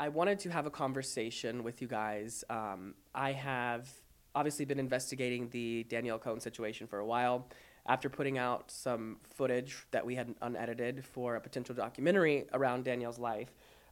[0.00, 2.42] I wanted to have a conversation with you guys.
[2.48, 3.86] Um, I have
[4.34, 7.46] obviously been investigating the Danielle Cohn situation for a while.
[7.86, 13.18] After putting out some footage that we had unedited for a potential documentary around Danielle's
[13.18, 13.50] life,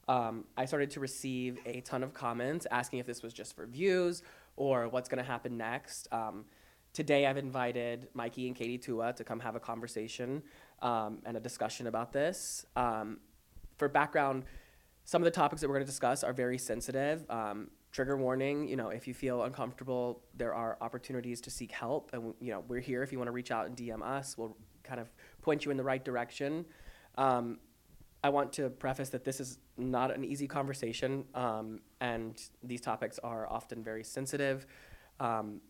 [0.09, 3.67] um, I started to receive a ton of comments asking if this was just for
[3.67, 4.23] views
[4.57, 6.09] or what's going to happen next.
[6.11, 6.47] Um,
[6.95, 10.43] today, I've invited Mikey and Katie Tua to come have a conversation
[10.81, 12.65] um, and a discussion about this.
[12.77, 13.19] Um,
[13.77, 14.45] for background,
[15.09, 17.25] some of the topics that we're going to discuss are very sensitive.
[17.31, 22.11] Um, trigger warning, you know, if you feel uncomfortable, there are opportunities to seek help.
[22.13, 24.37] And, you know, we're here if you want to reach out and DM us.
[24.37, 24.55] We'll
[24.85, 26.67] kind of point you in the right direction.
[27.17, 27.59] Um,
[28.23, 33.19] I want to preface that this is not an easy conversation, um, and these topics
[33.21, 34.67] are often very sensitive.
[35.21, 35.63] Um,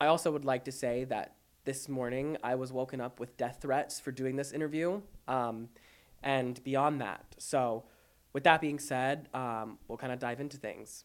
[0.00, 3.58] I also would like to say that this morning I was woken up with death
[3.62, 5.70] threats for doing this interview, um,
[6.22, 7.34] and beyond that.
[7.38, 7.82] So,
[8.36, 11.04] with that being said, um, we'll kind of dive into things.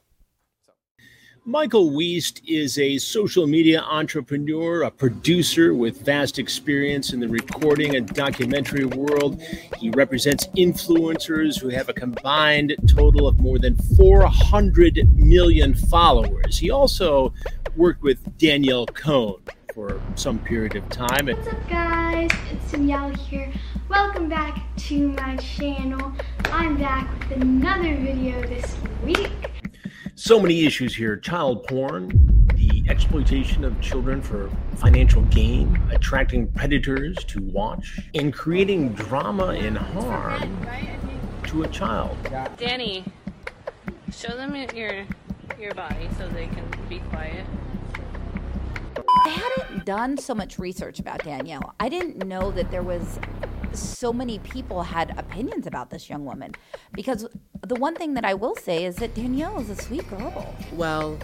[1.46, 7.96] Michael Wiest is a social media entrepreneur, a producer with vast experience in the recording
[7.96, 9.42] and documentary world.
[9.78, 16.58] He represents influencers who have a combined total of more than 400 million followers.
[16.58, 17.34] He also
[17.78, 19.42] worked with Danielle Cohn
[19.73, 21.27] for some period of time.
[21.27, 22.30] What's up, guys?
[22.52, 23.52] It's Danielle here.
[23.89, 26.11] Welcome back to my channel.
[26.45, 29.31] I'm back with another video this week.
[30.16, 32.09] So many issues here child porn,
[32.55, 39.78] the exploitation of children for financial gain, attracting predators to watch, and creating drama and
[39.78, 40.67] harm
[41.47, 42.17] to a child.
[42.58, 43.06] Danny,
[44.11, 45.06] show them your
[45.59, 47.45] your body so they can be quiet.
[49.23, 51.75] I hadn't done so much research about Danielle.
[51.80, 53.19] I didn't know that there was
[53.73, 56.53] so many people had opinions about this young woman
[56.91, 57.28] because
[57.66, 60.56] the one thing that I will say is that Danielle is a sweet girl.
[60.73, 61.18] Well,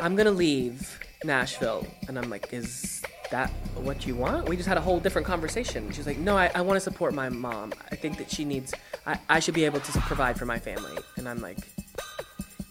[0.00, 4.48] I'm gonna leave Nashville, and I'm like, is that what you want?
[4.48, 5.90] We just had a whole different conversation.
[5.90, 7.74] She's like, no, I, I want to support my mom.
[7.90, 8.72] I think that she needs,
[9.06, 10.96] I, I should be able to provide for my family.
[11.16, 11.58] And I'm like,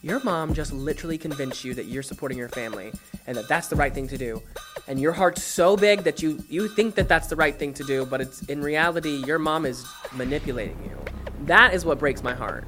[0.01, 2.91] your mom just literally convinced you that you're supporting your family
[3.25, 4.41] and that that's the right thing to do.
[4.87, 7.83] And your heart's so big that you, you think that that's the right thing to
[7.83, 10.97] do, but it's in reality, your mom is manipulating you.
[11.45, 12.65] That is what breaks my heart.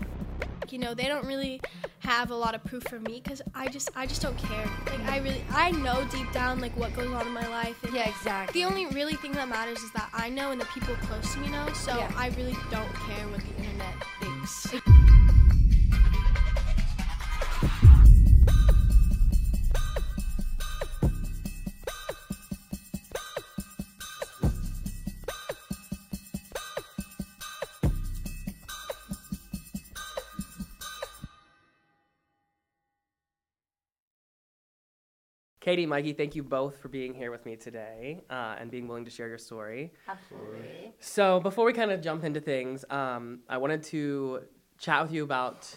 [0.69, 1.59] you know they don't really
[1.99, 5.01] have a lot of proof for me because i just i just don't care like
[5.13, 8.07] i really i know deep down like what goes on in my life and Yeah,
[8.07, 8.61] exactly.
[8.61, 11.39] the only really thing that matters is that i know and the people close to
[11.39, 12.11] me know so Yeah.
[12.15, 14.67] i really don't care what the internet thinks
[35.69, 39.05] Katie, Mikey, thank you both for being here with me today uh, and being willing
[39.05, 39.93] to share your story.
[40.07, 40.95] Absolutely.
[40.99, 44.45] So, before we kind of jump into things, um, I wanted to
[44.79, 45.71] chat with you about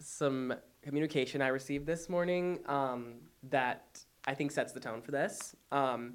[0.00, 0.52] some
[0.82, 5.54] communication I received this morning um, that I think sets the tone for this.
[5.70, 6.14] Um,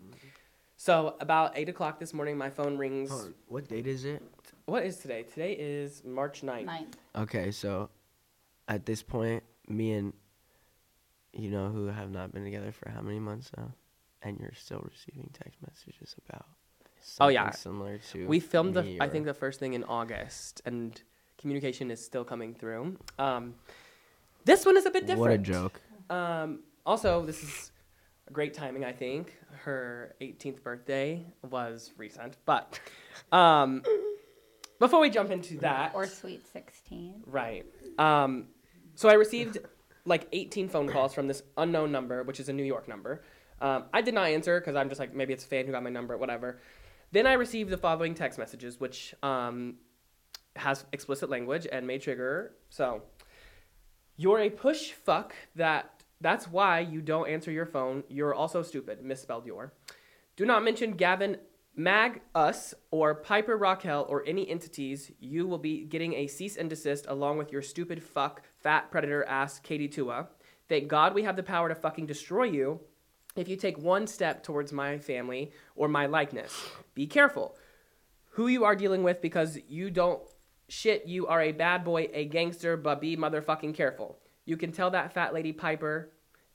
[0.76, 3.12] so, about 8 o'clock this morning, my phone rings.
[3.12, 4.22] Hold on, What date is it?
[4.66, 5.24] What is today?
[5.24, 6.66] Today is March 9th.
[6.66, 6.98] Ninth.
[7.16, 7.92] Okay, so
[8.68, 10.12] at this point, me and
[11.34, 13.72] you know who have not been together for how many months now,
[14.22, 16.46] and you're still receiving text messages about
[17.20, 17.50] Oh, yeah.
[17.50, 21.02] similar to We filmed the, me I think, the first thing in August, and
[21.40, 22.98] communication is still coming through.
[23.18, 23.56] Um,
[24.46, 25.20] this one is a bit different.
[25.20, 25.82] what a joke.
[26.12, 27.72] Um, also, this is
[28.32, 29.36] great timing, I think.
[29.64, 32.80] Her 18th birthday was recent, but
[33.32, 33.82] um,
[34.80, 37.24] before we jump into that, Or Sweet 16.
[37.26, 37.66] right?
[37.98, 38.48] Um,
[38.96, 39.58] so I received
[40.06, 43.24] like 18 phone calls from this unknown number, which is a New York number.
[43.60, 45.84] Um, I did not answer because I'm just like maybe it's a fan who got
[45.84, 46.60] my number, whatever.
[47.12, 49.76] Then I received the following text messages, which um,
[50.56, 52.54] has explicit language and may trigger.
[52.70, 53.04] So,
[54.16, 58.04] you're a push fuck that that's why you don't answer your phone.
[58.08, 59.04] You're also stupid.
[59.04, 59.74] Misspelled your.
[60.36, 61.38] Do not mention Gavin
[61.76, 65.12] Mag us or Piper Rockelle or any entities.
[65.20, 69.24] You will be getting a cease and desist along with your stupid fuck fat predator
[69.26, 70.28] ass Katie Tua.
[70.70, 72.80] Thank God we have the power to fucking destroy you
[73.36, 76.54] if you take one step towards my family or my likeness.
[76.94, 77.56] Be careful
[78.32, 80.22] who you are dealing with because you don't
[80.68, 84.20] shit you are a bad boy, a gangster, but be motherfucking careful.
[84.46, 86.12] You can tell that fat lady Piper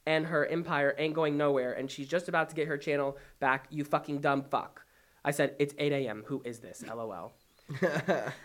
[0.06, 3.66] and her empire ain't going nowhere and she's just about to get her channel back,
[3.70, 4.82] you fucking dumb fuck.
[5.24, 6.22] I said, it's 8 a.m.
[6.26, 6.84] Who is this?
[6.86, 7.34] LOL.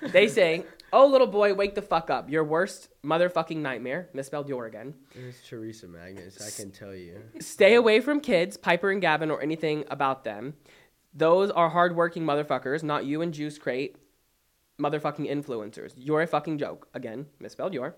[0.02, 2.30] They say, "Oh, little boy, wake the fuck up!
[2.30, 4.96] Your worst motherfucking nightmare." Misspelled your again.
[5.14, 6.42] It's Teresa Magnus.
[6.42, 7.22] I can tell you.
[7.40, 10.56] Stay away from kids, Piper and Gavin, or anything about them.
[11.14, 13.98] Those are hardworking motherfuckers, not you and Juice Crate,
[14.80, 15.94] motherfucking influencers.
[15.96, 16.88] You're a fucking joke.
[16.94, 17.96] Again, misspelled your.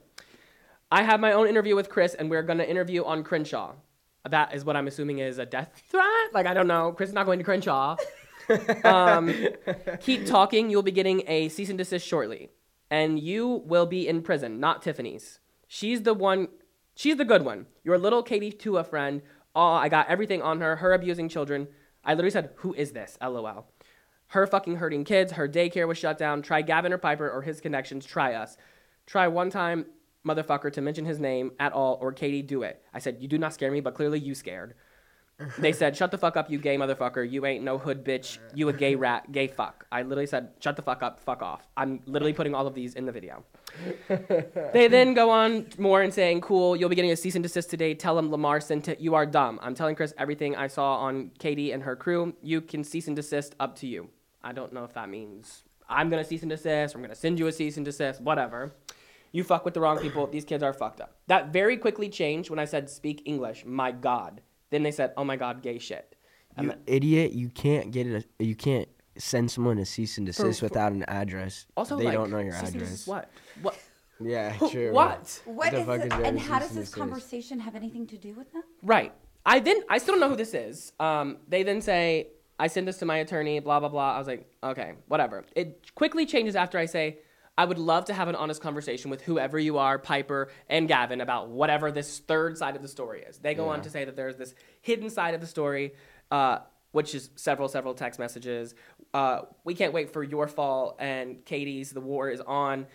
[0.91, 3.73] I have my own interview with Chris, and we're gonna interview on Crenshaw.
[4.29, 6.33] That is what I'm assuming is a death threat.
[6.33, 6.91] Like I don't know.
[6.91, 7.95] Chris is not going to Crenshaw.
[8.83, 9.33] Um,
[10.01, 10.69] keep talking.
[10.69, 12.49] You'll be getting a cease and desist shortly,
[12.89, 15.39] and you will be in prison, not Tiffany's.
[15.67, 16.49] She's the one.
[16.95, 17.67] She's the good one.
[17.83, 19.21] Your little Katie Tua friend.
[19.55, 20.77] Oh, I got everything on her.
[20.77, 21.67] Her abusing children.
[22.03, 23.67] I literally said, "Who is this?" LOL.
[24.27, 25.33] Her fucking hurting kids.
[25.33, 26.41] Her daycare was shut down.
[26.41, 28.05] Try Gavin or Piper or his connections.
[28.05, 28.57] Try us.
[29.05, 29.85] Try one time,
[30.25, 32.83] motherfucker, to mention his name at all, or Katie, do it.
[32.93, 34.73] I said, You do not scare me, but clearly you scared.
[35.57, 37.29] They said, Shut the fuck up, you gay motherfucker.
[37.29, 38.39] You ain't no hood bitch.
[38.53, 39.85] You a gay rat, gay fuck.
[39.91, 41.67] I literally said, Shut the fuck up, fuck off.
[41.77, 43.43] I'm literally putting all of these in the video.
[44.73, 47.69] they then go on more and saying, Cool, you'll be getting a cease and desist
[47.69, 47.93] today.
[47.93, 48.99] Tell him Lamar sent it.
[48.99, 49.59] You are dumb.
[49.61, 52.33] I'm telling Chris everything I saw on Katie and her crew.
[52.41, 54.09] You can cease and desist up to you.
[54.43, 57.47] I don't know if that means I'm gonna cease and desist, I'm gonna send you
[57.47, 58.73] a cease and desist, whatever.
[59.31, 60.27] You fuck with the wrong people.
[60.27, 61.15] These kids are fucked up.
[61.27, 63.65] That very quickly changed when I said speak English.
[63.65, 64.41] My God.
[64.73, 66.15] Then they said, oh my God, gay shit.
[66.57, 67.33] And You idiot!
[67.33, 68.25] You can't get it.
[68.39, 68.89] You can't
[69.19, 71.67] send someone a cease and desist for- without an address.
[71.77, 72.89] also, they like, don't know your cease and address.
[72.89, 73.29] desist What?
[73.61, 73.77] What?
[74.19, 74.91] Yeah, Who- true.
[74.93, 75.41] What?
[75.45, 76.95] What the is fuck it- is and how does this desist?
[76.95, 78.63] conversation have anything to do with them?
[78.81, 79.11] Right.
[79.45, 80.91] I then I still don't know who this is.
[80.99, 83.59] Um, they then say I send this to my attorney.
[83.59, 84.15] Blah blah blah.
[84.15, 85.43] I was like, okay, whatever.
[85.55, 87.17] It quickly changes after I say.
[87.57, 91.21] I would love to have an honest conversation with whoever you are, Piper and Gavin,
[91.21, 93.37] about whatever this third side of the story is.
[93.37, 95.93] They go on to say that there's this hidden side of the story,
[96.31, 96.59] uh,
[96.93, 98.73] which is several, several text messages.
[99.13, 101.91] Uh, we can't wait for your fall and Katie's.
[101.91, 102.87] The war is on.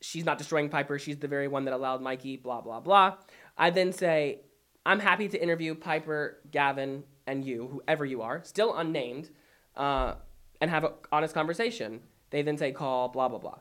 [0.00, 0.98] She's not destroying Piper.
[0.98, 3.16] She's the very one that allowed Mikey, blah, blah, blah.
[3.58, 4.42] I then say,
[4.86, 9.30] I'm happy to interview Piper, Gavin, and you, whoever you are, still unnamed,
[9.76, 10.14] uh,
[10.60, 12.00] and have an honest conversation.
[12.30, 13.58] They then say, call, blah, blah, blah.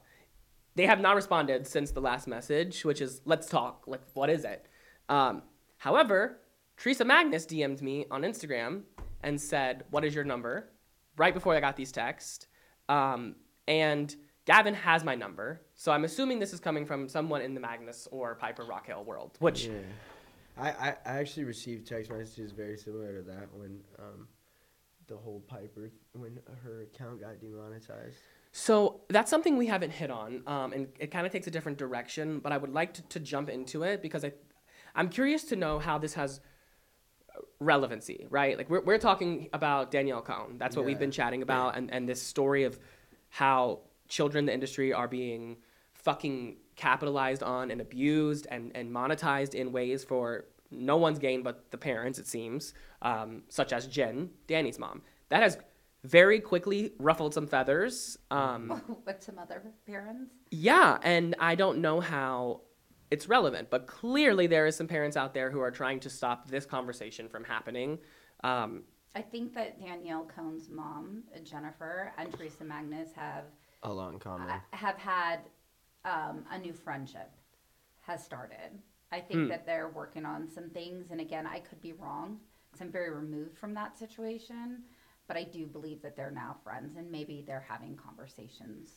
[0.76, 3.84] They have not responded since the last message, which is, let's talk.
[3.86, 4.68] Like, what is it?
[5.10, 5.44] Um,
[5.78, 6.40] however,
[6.78, 8.84] Teresa Magnus DM'd me on Instagram
[9.22, 10.70] and said, What is your number?
[11.18, 12.48] right before I got these texts.
[12.90, 13.36] Um,
[13.68, 14.16] and
[14.46, 15.62] Gavin has my number.
[15.76, 19.38] So I'm assuming this is coming from someone in the Magnus or Piper Rockelle world,
[19.40, 19.74] which Yeah.
[20.58, 24.28] I, I, I actually received text messages very similar to that when um,
[25.08, 28.18] the whole Piper when her account got demonetized.
[28.56, 31.80] So that's something we haven't hit on, um, and it kind of takes a different
[31.80, 32.38] direction.
[32.38, 34.32] But I would like to, to jump into it because I,
[34.94, 36.40] I'm curious to know how this has
[37.60, 38.56] relevancy, right?
[38.56, 40.58] Like we're we're talking about Danielle Cohn.
[40.60, 42.80] That's what we've been chatting about, and and this story of
[43.30, 45.58] how children in the industry are being
[45.96, 51.72] fucking capitalized on and abused and and monetized in ways for no one's gain but
[51.72, 52.20] the parents.
[52.20, 55.02] It seems, um, such as Jen, Danny's mom.
[55.30, 55.58] That has
[56.04, 58.18] very quickly ruffled some feathers.
[58.32, 60.34] Um, with some other parents.
[60.52, 62.62] yeah, and I don't know how
[63.12, 66.50] it's relevant, but clearly there is some parents out there who are trying to stop
[66.50, 68.00] this conversation from happening.
[68.44, 68.84] Um,
[69.16, 73.44] I think that Danielle Cohn's mom, Jennifer, and Teresa Magnus have
[73.84, 74.50] A lot in common.
[74.50, 75.42] uh, have had
[76.04, 77.30] um, a new friendship
[78.02, 78.82] has started.
[79.12, 82.40] I think that they're working on some things, and again, I could be wrong
[82.72, 84.82] because I'm very removed from that situation.
[85.28, 88.90] But I do believe that they're now friends, and maybe they're having conversations.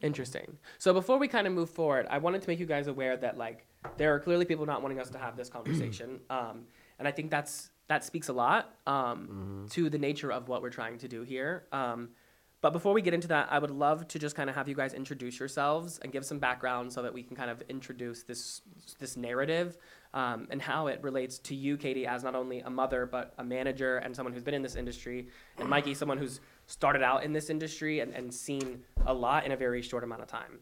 [0.00, 0.58] Interesting.
[0.78, 3.38] So before we kind of move forward, I wanted to make you guys aware that
[3.38, 6.64] like there are clearly people not wanting us to have this conversation, um,
[6.98, 10.70] and I think that's that speaks a lot um, to the nature of what we're
[10.70, 11.64] trying to do here.
[11.72, 12.10] Um,
[12.62, 14.76] but before we get into that, I would love to just kind of have you
[14.76, 18.62] guys introduce yourselves and give some background so that we can kind of introduce this
[18.98, 19.76] this narrative
[20.14, 23.44] um, and how it relates to you, Katie, as not only a mother but a
[23.44, 25.28] manager and someone who's been in this industry,
[25.58, 29.52] and Mikey, someone who's started out in this industry and, and seen a lot in
[29.52, 30.58] a very short amount of time.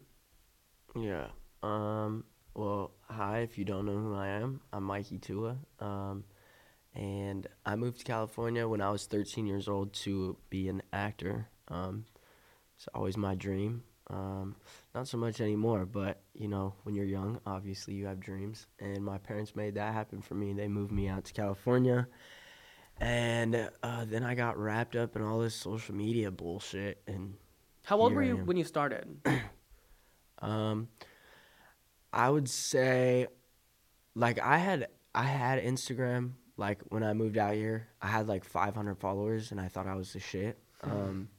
[0.95, 1.27] Yeah.
[1.63, 2.25] Um.
[2.53, 3.39] Well, hi.
[3.39, 5.57] If you don't know who I am, I'm Mikey Tua.
[5.79, 6.25] Um,
[6.93, 11.47] and I moved to California when I was 13 years old to be an actor.
[11.69, 12.05] Um,
[12.75, 13.83] it's always my dream.
[14.11, 14.55] Um,
[14.93, 18.67] not so much anymore, but you know, when you're young, obviously you have dreams.
[18.79, 20.53] And my parents made that happen for me.
[20.53, 22.07] They moved me out to California.
[22.99, 27.35] And uh, then I got wrapped up in all this social media bullshit and
[27.85, 29.07] How old were you when you started?
[30.43, 30.87] Um,
[32.11, 33.27] I would say,
[34.15, 37.87] like I had I had Instagram like when I moved out here.
[38.01, 40.57] I had like 500 followers, and I thought I was the shit.
[40.83, 41.29] Um,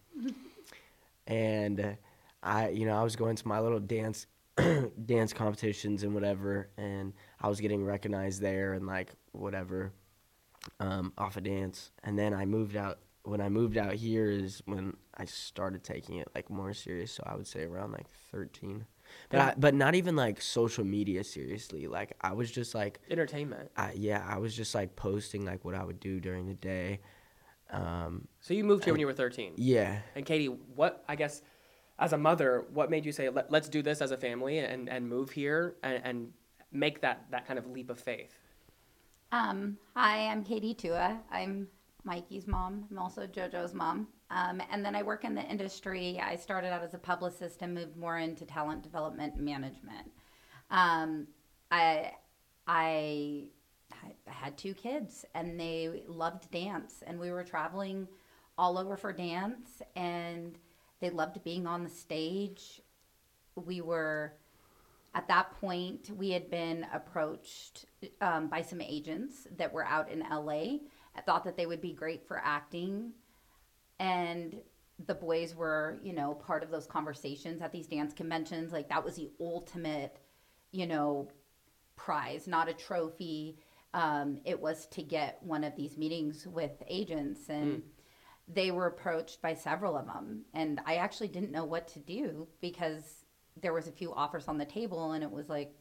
[1.27, 1.97] and
[2.43, 4.27] I you know I was going to my little dance
[5.07, 9.93] dance competitions and whatever, and I was getting recognized there and like whatever
[10.81, 11.91] um, off of dance.
[12.05, 12.99] And then I moved out.
[13.25, 17.13] When I moved out here is when I started taking it like more serious.
[17.13, 18.85] So I would say around like thirteen,
[19.31, 21.87] but I, but not even like social media seriously.
[21.87, 23.71] Like I was just like Entertainment.
[23.77, 26.99] I, yeah, I was just like posting like what I would do during the day.
[27.71, 29.55] Um, So you moved here when you were 13.
[29.57, 31.43] yeah, And Katie, what I guess
[31.99, 34.89] as a mother, what made you say Let, let's do this as a family and,
[34.89, 36.33] and move here and, and
[36.73, 38.35] make that that kind of leap of faith?
[39.31, 41.21] Um, hi, I'm Katie Tua.
[41.31, 41.69] I'm
[42.05, 42.87] Mikey's mom.
[42.91, 44.09] I'm also JoJo's mom.
[44.31, 46.21] Um, and then I work in the industry.
[46.23, 50.11] I started out as a publicist and moved more into talent development management.
[50.71, 51.27] Um,
[51.71, 52.13] I,
[52.67, 53.45] I,
[53.93, 58.09] I had two kids and they loved dance and we were traveling
[58.59, 60.59] all over for dance and
[61.03, 62.81] they loved being on the stage.
[63.57, 64.33] We were
[65.15, 67.85] at that point, we had been approached
[68.23, 70.79] um, by some agents that were out in LA.
[71.15, 73.13] I thought that they would be great for acting.
[73.99, 74.57] And
[75.07, 78.73] the boys were, you know, part of those conversations at these dance conventions.
[78.73, 80.19] Like, that was the ultimate,
[80.71, 81.29] you know,
[81.95, 83.59] prize, not a trophy.
[83.93, 87.51] Um, it was to get one of these meetings with agents.
[87.51, 87.83] And
[88.55, 90.43] they were approached by several of them.
[90.55, 93.25] And I actually didn't know what to do because
[93.61, 95.75] there was a few offers on the table and it was like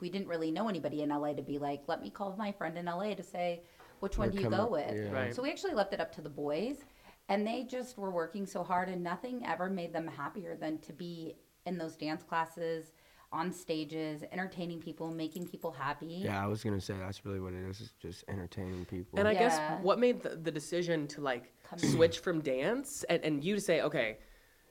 [0.00, 2.78] we didn't really know anybody in LA to be like, let me call my friend
[2.78, 3.62] in LA to say
[4.00, 4.94] which one Or do you go up- with.
[4.96, 5.10] yeah.
[5.12, 5.34] Right.
[5.34, 6.76] So we actually left it up to the boys
[7.28, 10.92] and they just were working so hard and nothing ever made them happier than to
[10.92, 12.92] be in those dance classes,
[13.32, 16.20] on stages, entertaining people, making people happy.
[16.24, 16.42] yeah.
[16.42, 17.80] I was gonna say that's really what it is.
[17.80, 19.18] Is just entertaining people.
[19.18, 23.24] And I guess what made the, the decision to like Come switch from dance and,
[23.24, 24.18] and you to say, okay,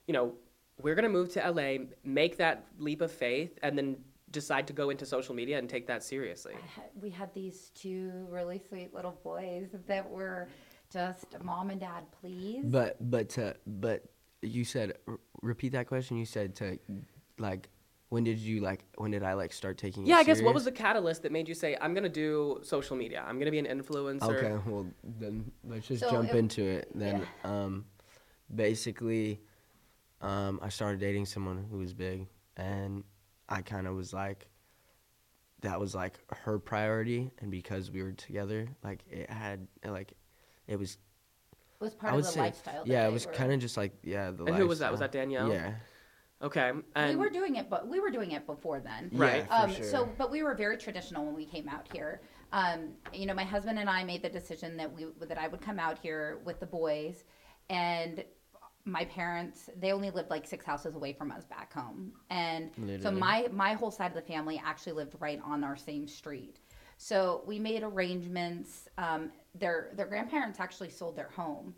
[0.06, 0.32] you know,
[0.80, 3.96] we're gonna move to LA, make that leap of faith, and then
[4.30, 6.54] decide to go into social media and take that seriously.
[6.74, 10.48] Had- we had these two really sweet little boys that were
[10.92, 12.64] just mom and dad, please.
[12.64, 14.04] But but to but
[14.40, 16.16] you said r- repeat that question.
[16.16, 16.78] You said to
[17.38, 17.68] like
[18.12, 20.02] when did you like when did I like start taking?
[20.04, 22.60] it Yeah, I guess what was the catalyst that made you say, I'm gonna do
[22.62, 23.24] social media.
[23.26, 24.22] I'm gonna be an influencer.
[24.36, 26.90] Okay, well then let's just So jump it- into it.
[26.94, 27.86] Then um,
[28.54, 29.40] basically,
[30.20, 32.26] um, I started dating someone who was big,
[32.58, 33.02] and
[33.48, 34.46] I kind of was like,
[35.62, 40.12] that was like her priority, and because we were together, like it had like,
[40.66, 40.98] it was.
[41.80, 42.82] it was part I of the say, lifestyle.
[42.84, 44.32] yeah, it was kind of just like yeah.
[44.32, 44.90] The And who was that?
[44.90, 45.50] Was that Danielle?
[45.50, 45.72] Yeah.
[46.42, 46.72] Okay.
[46.96, 49.10] we were doing it, but we were doing it before then.
[49.12, 49.46] Right.
[49.48, 49.84] Yeah, Um, sure.
[49.84, 52.20] So, but we were very traditional when we came out here.
[52.52, 55.60] Um, you know, my husband and I made the decision that we that I would
[55.60, 57.24] come out here with the boys,
[57.70, 58.24] and
[58.84, 62.70] my parents they only lived like six houses away from us back home, and
[63.00, 66.58] so my my whole side of the family actually lived right on our same street.
[66.98, 68.88] So we made arrangements.
[68.98, 71.74] Um, their their grandparents actually sold their home,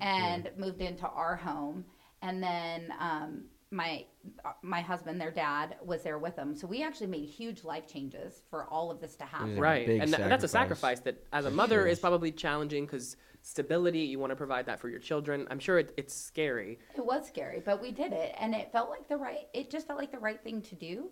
[0.00, 1.84] and moved into our home,
[2.20, 4.04] and then um, my
[4.62, 6.54] my husband, their dad, was there with them.
[6.54, 9.58] So we actually made huge life changes for all of this to happen.
[9.58, 10.98] Right, and tha- that's a sacrifice.
[10.98, 14.00] sacrifice that, as a mother, is probably challenging because stability.
[14.00, 15.48] You want to provide that for your children.
[15.50, 16.78] I'm sure it, it's scary.
[16.94, 19.48] It was scary, but we did it, and it felt like the right.
[19.54, 21.08] It just felt like the right thing to do.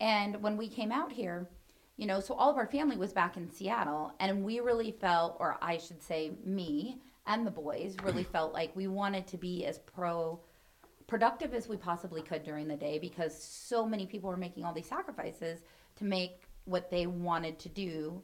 [0.00, 1.48] And when we came out here,
[1.96, 5.36] you know, so all of our family was back in Seattle, and we really felt,
[5.40, 9.66] or I should say, me and the boys really felt like we wanted to be
[9.66, 10.40] as pro
[11.08, 14.72] productive as we possibly could during the day because so many people were making all
[14.72, 15.60] these sacrifices
[15.96, 18.22] to make what they wanted to do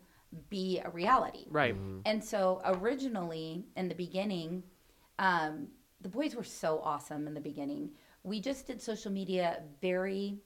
[0.51, 1.47] be a reality.
[1.51, 1.75] Right.
[2.05, 4.63] And so originally in the beginning,
[5.19, 5.69] um,
[6.03, 7.91] the boys were so awesome in the beginning.
[8.23, 10.39] We just did social media very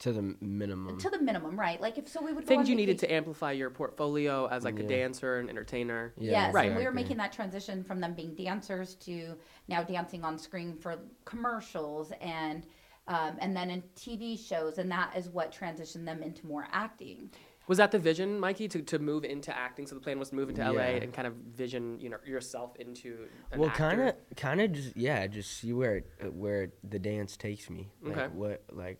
[0.00, 0.98] To the minimum.
[0.98, 1.80] to the minimum, right?
[1.80, 4.82] Like if so, we would Things you needed to amplify your portfolio as like a
[4.82, 6.12] dancer and entertainer.
[6.18, 6.68] Yeah, yes, Right.
[6.68, 9.36] and we were making that transition from them being dancers to
[9.68, 12.66] now dancing on screen for commercials and
[13.08, 17.30] um, and then in TV shows, and that is what transitioned them into more acting.
[17.68, 19.86] Was that the vision, Mikey, to, to move into acting?
[19.86, 20.86] So the plan was to move into LA Yeah.
[21.02, 24.96] and kind of vision, you know, yourself into an well, kind of, kind of just
[24.96, 27.90] yeah, just see where it, uh, where the dance takes me.
[28.02, 28.26] Like Okay.
[28.34, 28.98] what like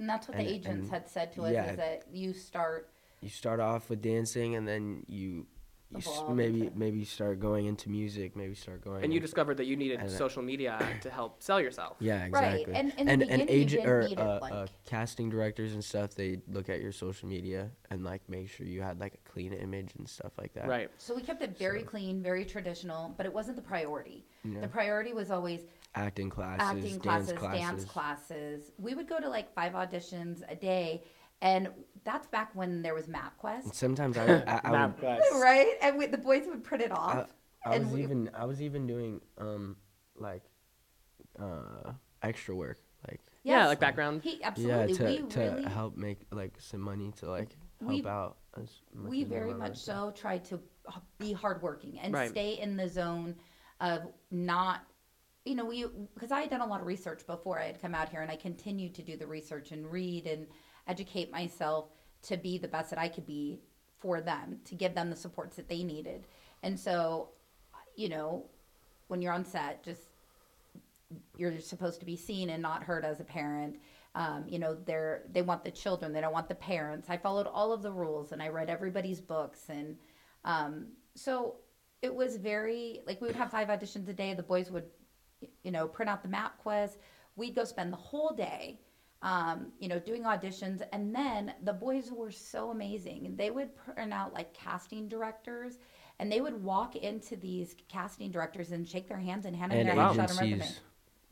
[0.00, 1.70] And that's what And- the agents had said to us: yeah.
[1.70, 2.88] is that you start
[3.20, 5.46] you start off with dancing and then you
[5.90, 9.02] you s- maybe into- maybe start going into music, maybe start going.
[9.04, 11.96] And you discovered that you needed uh, social media to help sell yourself.
[11.98, 12.74] Yeah, Right, exactly.
[12.74, 16.40] and in and, beginning, agent or need uh, like- uh, casting directors and stuff, they
[16.48, 19.92] look at your social media and like make sure you had like a clean image
[19.98, 20.66] and stuff like that.
[20.68, 20.90] Right.
[20.96, 24.24] So we kept it very clean, very traditional, but it wasn't the priority.
[24.44, 24.60] Yeah.
[24.60, 25.62] The priority was always
[25.94, 27.60] Acting classes, acting dance classes, classes.
[27.60, 28.70] dance classes.
[28.78, 31.02] We would go to like five auditions a day,
[31.42, 31.68] and
[32.04, 35.74] that's back when there was And MapQuest, sometimes I, I, I Map would, right?
[35.82, 37.34] And we, the boys would print it off.
[37.64, 39.76] I and was we- even I was even doing um
[40.16, 40.44] like
[41.38, 41.92] uh
[42.22, 42.78] extra work
[43.08, 44.22] like Yeah, like background.
[44.22, 44.92] He absolutely.
[44.92, 47.48] yeah to we to really, help make like some money to like
[47.80, 50.60] help We- out as much we as very much so tried to
[51.18, 52.30] be hardworking and Right.
[52.30, 53.34] stay in the zone
[53.80, 54.82] of not
[55.44, 57.94] you know we because i had done a lot of research before i had come
[57.94, 60.46] out here and i continued to do the research and read and
[60.86, 61.86] educate myself
[62.22, 63.60] to be the best that i could be
[63.98, 66.26] for them to give them the supports that they needed
[66.62, 67.28] and so
[67.96, 68.44] you know
[69.08, 70.10] when you're on set just
[71.36, 73.76] you're supposed to be seen and not heard as a parent.
[74.14, 77.08] Um, you know, they're they want the children, they don't want the parents.
[77.08, 79.96] I followed all of the rules and I read everybody's books and
[80.44, 81.56] um, so
[82.02, 84.34] it was very like we would have five auditions a day.
[84.34, 84.84] The boys would,
[85.62, 86.98] you know, print out the map quest.
[87.36, 88.80] We'd go spend the whole day,
[89.22, 93.34] um, you know, doing auditions, and then the boys were so amazing.
[93.36, 95.78] They would print out like casting directors,
[96.18, 99.78] and they would walk into these casting directors and shake their hands and hand them
[99.80, 100.74] and their headshot and resume.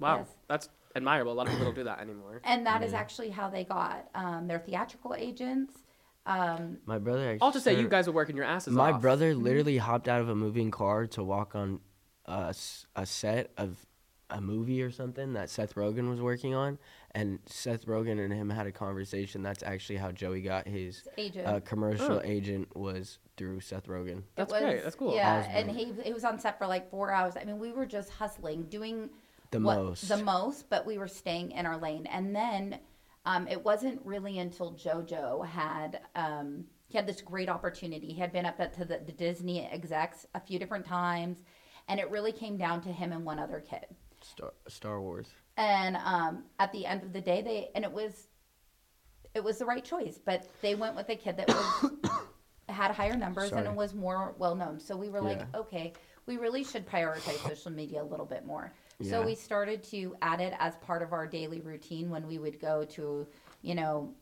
[0.00, 0.28] Wow, Yes.
[0.48, 1.32] that's admirable.
[1.32, 2.40] A lot of people don't do that anymore.
[2.44, 5.74] And that is actually how they got um, their theatrical agents.
[6.24, 9.00] Um, my brother I'll just say you guys were working your asses my off.
[9.00, 11.80] brother literally hopped out of a moving car to walk on
[12.26, 12.54] a,
[12.94, 13.76] a set of
[14.30, 16.78] a movie or something that Seth Rogen was working on,
[17.12, 19.42] and Seth Rogen and him had a conversation.
[19.42, 21.46] That's actually how Joey got his agent.
[21.46, 22.22] uh, commercial Oh.
[22.24, 24.22] agent was through Seth Rogen.
[24.34, 24.82] That's was- great.
[24.84, 25.14] That's cool.
[25.14, 25.56] Yeah, Osborne.
[25.56, 27.34] and he he was on set for like four hours.
[27.40, 29.10] I mean, we were just hustling, doing
[29.50, 30.08] The what- most.
[30.08, 32.06] the most, but we were staying in our lane.
[32.06, 32.80] And then
[33.24, 38.08] um, it wasn't really until JoJo had um, he had this great opportunity.
[38.12, 41.42] He had been up at, to the, the Disney execs a few different times,
[41.88, 43.86] and it really came down to him and one other kid.
[44.30, 45.26] Star, Star Wars.
[45.56, 48.28] And um, at the end of the day, they and it was
[49.34, 51.90] it was the right choice, but they went with a kid that was
[52.68, 53.66] had higher numbers and Sorry.
[53.66, 54.78] it was more well known.
[54.80, 55.60] So we were like, Yeah.
[55.60, 55.92] okay,
[56.26, 58.72] we really should prioritize social media a little bit more.
[59.00, 62.58] So we started to add it as part of our daily routine when we would
[62.58, 63.28] go to,
[63.62, 64.12] you know,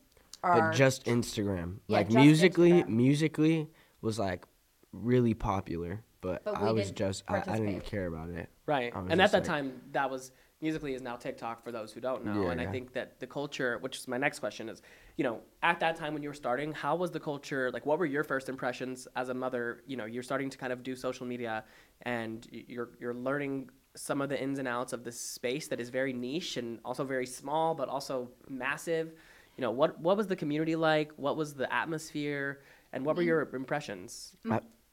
[0.43, 1.79] our but just Instagram.
[1.87, 2.89] Yeah, like just musically, Instagram.
[2.89, 3.69] musically
[4.03, 4.45] was like
[4.93, 8.51] really popular, but, But I was just I, I didn't care about it.
[8.67, 8.93] Right.
[8.95, 11.93] I was And at that like- time, that was musically is now TikTok for those
[11.93, 12.45] who don't know.
[12.45, 14.81] Yeah, and I think that the culture, which is my next question, is
[15.17, 17.71] you know at that time when you were starting, how was the culture?
[17.71, 19.83] Like, what were your first impressions as a mother?
[19.87, 21.65] You know, you're starting to kind of do social media,
[22.03, 25.89] and you're you're learning some of the ins and outs of this space that is
[25.91, 29.13] very niche and also very small, but also massive.
[29.57, 31.13] You know, what what was the community like?
[31.17, 32.63] What was the atmosphere?
[32.93, 33.27] And what were Mm.
[33.27, 34.37] your impressions?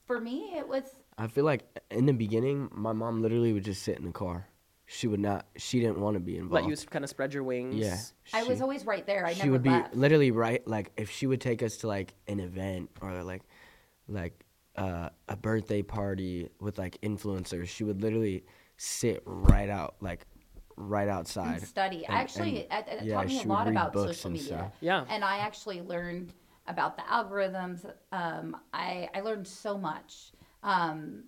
[0.06, 0.84] for me it was
[1.18, 4.48] I feel like in the beginning, my mom literally would just sit in the car.
[4.86, 5.46] She would not.
[5.58, 6.68] She didn't want to be involved.
[6.68, 7.76] Let you kind of spread your wings.
[7.76, 7.98] yeah.
[8.34, 9.26] I was always right there.
[9.26, 9.96] I she never would be left.
[9.96, 13.44] literally right like if she would take us to like an event or like
[14.08, 14.44] like
[14.76, 18.44] uh, a birthday party with like influencers she would literally
[18.78, 20.26] sit right out like
[20.76, 22.06] right outside and study.
[22.06, 24.46] And- actually, and, it, it yeah, taught me a lot about books social media.
[24.46, 24.74] stuff.
[24.82, 25.06] Yeah.
[25.10, 26.34] And I actually learned
[26.68, 27.86] about the algorithms.
[28.12, 30.32] Um, I, I learned so much
[30.64, 31.24] um,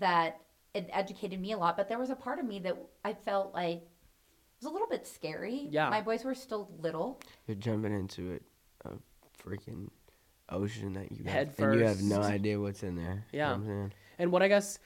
[0.00, 0.40] that
[0.74, 1.76] it educated me a lot.
[1.76, 3.84] But there was a part of me that I felt like it
[4.64, 5.68] was a little bit scary.
[5.70, 5.88] Yeah.
[5.90, 7.20] My boys were still little.
[7.46, 8.42] you're jumping into it
[8.84, 8.90] a
[9.42, 9.88] freaking
[10.48, 13.44] ocean that you Head have and you have no idea what's in there You know
[13.44, 13.56] Yeah.
[13.56, 13.92] what I'm?
[14.18, 14.78] And what I guess,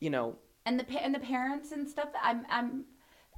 [0.00, 2.08] you know, And the pa- and the parents and stuff.
[2.22, 2.84] I'm I'm.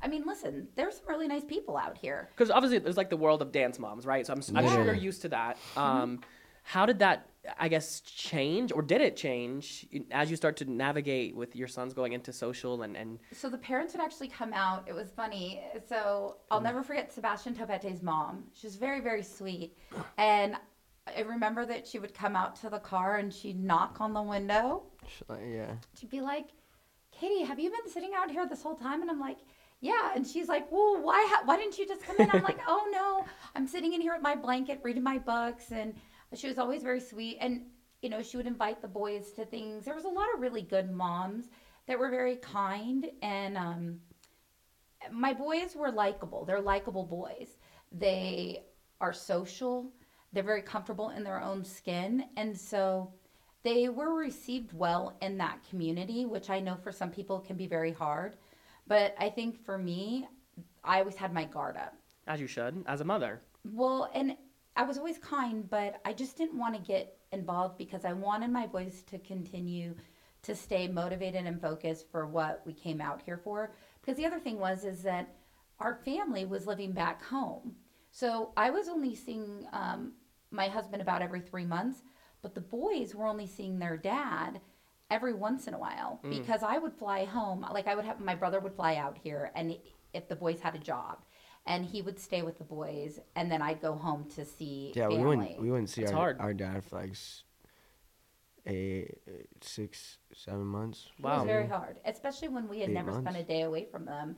[0.03, 0.69] I mean, listen.
[0.77, 2.29] There's some really nice people out here.
[2.37, 4.27] because obviously there's like the world of dance moms, right?
[4.27, 5.57] So I'm, I'm sure you're used to that.
[5.77, 6.21] Um,
[6.67, 7.29] how did that,
[7.61, 11.95] I guess, change, or did it change as you start to navigate with your sons
[11.95, 14.83] going into social and and So the parents would actually come out.
[14.89, 15.63] It was funny.
[15.89, 18.47] So I'll never forget Sebastian Topete's mom.
[18.53, 19.79] She was very, very sweet.
[20.19, 20.57] And
[21.17, 24.23] I remember that she would come out to the car and she'd knock on the
[24.23, 24.83] window.
[25.07, 26.49] Sh- uh, yeah She'd be like,
[27.13, 29.03] Katie, have you been sitting out here this whole time?
[29.03, 29.39] And I'm like,
[29.81, 30.11] yeah.
[30.17, 32.29] And she's like, well, why, ha- why didn't you just come in?
[32.33, 33.25] I'm like, oh no,
[33.55, 35.71] I'm sitting in here with my blanket reading my books.
[35.71, 35.95] And
[36.37, 37.39] she was always very sweet.
[37.41, 37.67] And,
[38.03, 39.85] you know, she would invite the boys to things.
[39.85, 41.47] There was a lot of really good moms
[41.87, 43.07] that were very kind.
[43.23, 44.01] And um,
[45.11, 46.45] my boys were likable.
[46.45, 47.59] They're likable boys.
[47.93, 48.65] They
[49.01, 49.93] are social.
[50.33, 52.25] They're very comfortable in their own skin.
[52.37, 53.13] And so
[53.63, 57.67] they were received well in that community, which I know for some people can be
[57.67, 58.37] very hard.
[58.87, 60.29] But I think for me,
[60.85, 61.95] I always had my guard up.
[62.29, 63.41] As you should, as a mother.
[63.73, 64.37] Well, and
[64.77, 68.51] I was always kind, but I just didn't want to get involved because I wanted
[68.51, 69.95] my boys to continue
[70.43, 73.75] to stay motivated and focused for what we came out here for.
[74.01, 75.35] Because the other thing was is that
[75.81, 77.75] our family was living back home,
[78.11, 80.13] so I was only seeing um,
[80.51, 82.03] my husband about every three months,
[82.41, 84.61] but the boys were only seeing their dad
[85.11, 87.67] every once in a while because I would fly home.
[87.71, 89.77] Like I would have my brother would fly out here, and
[90.15, 91.25] if the boys had a job.
[91.69, 95.09] And he would stay with the boys, and then I'd go home to see Yeah,
[95.09, 96.41] we wouldn't we wouldn't see It's our hard.
[96.41, 97.43] our dad for like s-
[98.69, 99.13] a
[99.61, 101.09] six seven months.
[101.21, 101.35] Wow.
[101.35, 104.05] It was very hard, especially when we had Eight never spent a day away from
[104.05, 104.37] them.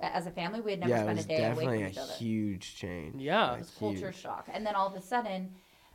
[0.00, 1.76] A- As a family, we had never yeah, it spent was a day away definitely
[1.78, 2.12] from a each other.
[2.14, 3.22] huge change.
[3.22, 3.50] Yeah.
[3.50, 4.16] Like, It was culture huge.
[4.16, 4.48] shock.
[4.52, 5.54] And then all of a sudden,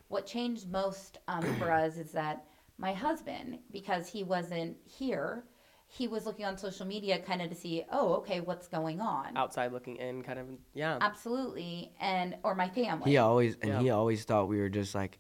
[0.10, 2.46] what changed most um, for us is that
[2.78, 5.44] my husband, because he wasn't here,
[5.90, 9.38] he was looking on social media kind of to see, oh, okay, what's going on.
[9.38, 10.98] Outside looking in, kind of, yeah.
[11.00, 11.94] Absolutely.
[12.00, 13.12] And, or my family.
[13.12, 13.80] He always and Yeah.
[13.80, 15.18] he always thought we were just like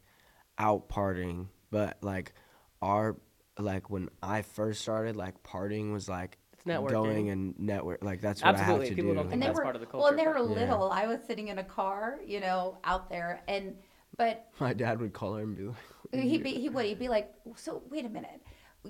[0.57, 2.33] out partying, but like
[2.81, 3.15] our
[3.57, 6.89] like when I first started, like partying was like It's networking.
[6.91, 8.03] going and network.
[8.03, 8.75] Like that's what Absolutely.
[8.75, 9.15] I have to People do.
[9.15, 10.55] don't think and they that's were part of the well, and they were but- Yeah.
[10.73, 10.91] little.
[10.91, 13.77] I was sitting in a car, you know, out there, and
[14.17, 15.75] but My dad would call her and be like,
[16.23, 18.41] he'd be he would he'd be like so wait a minute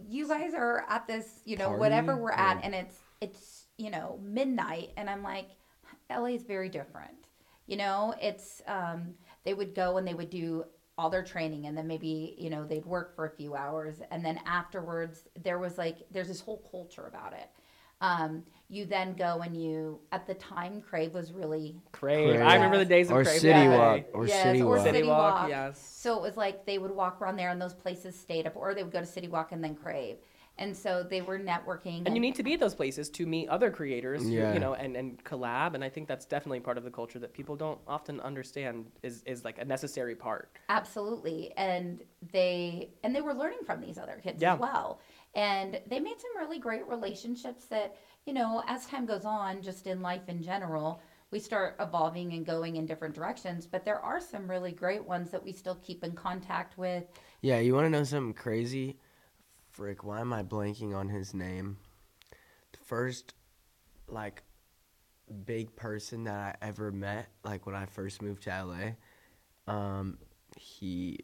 [0.08, 2.66] you guys are at this you know whatever we're at Yeah.
[2.66, 5.48] and it's it's you know midnight and i'm like
[6.10, 7.14] la is very different.
[7.68, 10.64] You know it's um they would go and they would do
[10.98, 14.24] all their training and then maybe you know they'd work for a few hours and
[14.26, 17.50] then afterwards there was like there's this whole culture about it
[18.02, 22.36] um, you then go and you at the time crave was really Crave.
[22.36, 22.42] Crave.
[22.46, 23.40] I remember the days of or Crave.
[23.40, 23.78] City Cafe.
[23.78, 24.78] Walk or Yes, City Walk.
[24.80, 25.50] City City Walk, Walk.
[25.50, 25.80] yes.
[25.96, 28.74] So it was like they would walk around there and those places stayed up, or
[28.76, 30.18] they would go to City Walk and then Crave.
[30.60, 32.02] And so they were networking.
[32.08, 34.54] And you need to be at those places to meet other creators, Yeah.
[34.56, 35.76] you know, and, and collab.
[35.76, 39.22] And I think that's definitely part of the culture that people don't often understand is,
[39.28, 40.50] is like a necessary part.
[40.70, 41.54] Absolutely.
[41.58, 42.02] And
[42.34, 44.56] they and they were learning from these other kids Yeah.
[44.56, 45.00] as well.
[45.36, 49.88] And they made some really great relationships that, you know, as time goes on, just
[49.88, 53.66] in life in general, we start evolving and going in different directions.
[53.66, 57.04] But there are some really great ones that we still keep in contact with.
[57.42, 58.98] Yeah, you want to know something crazy?
[59.70, 61.78] Frick, why am I blanking on his name?
[62.72, 63.36] The first,
[64.08, 64.44] like,
[65.46, 70.18] big person that I ever met, like when I first moved to LA, um,
[70.58, 71.20] he,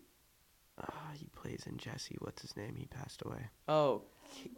[0.81, 2.15] uh, he plays in Jesse.
[2.19, 2.75] What's his name?
[2.77, 3.47] He passed away.
[3.67, 4.03] Oh,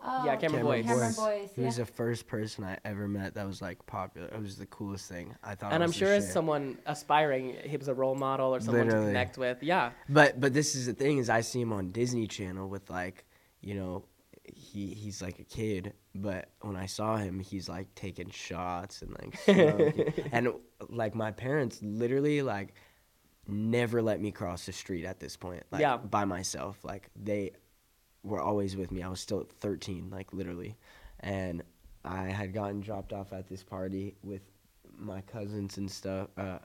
[0.01, 0.85] Oh, yeah, Cameron Cameron Boyce.
[0.85, 1.15] Cameron Boyce.
[1.17, 1.83] Boyce, He was yeah.
[1.83, 4.27] the first person I ever met that was like popular.
[4.27, 5.35] It was the coolest thing.
[5.43, 5.71] I thought.
[5.71, 6.33] it And I'm was the sure as shit.
[6.33, 9.07] someone aspiring, he was a role model or someone Literally.
[9.07, 9.61] to connect with.
[9.61, 9.91] Yeah.
[10.07, 13.25] But but this is the thing is I see him on Disney Channel with like
[13.59, 14.05] you know
[14.45, 19.11] he he's like a kid, but when I saw him, he's like taking shots and
[19.21, 20.13] like smoking.
[20.31, 20.53] and
[20.89, 22.75] like my parents literally like
[23.47, 25.97] never let me cross the street at this point like Yeah.
[25.97, 26.77] by myself.
[26.83, 27.51] Like they
[28.23, 29.03] were always with me.
[29.03, 30.77] I was still 13 like literally.
[31.19, 31.63] And
[32.03, 34.41] i had gotten dropped off at this party with
[34.95, 36.59] my cousins and stuff uh,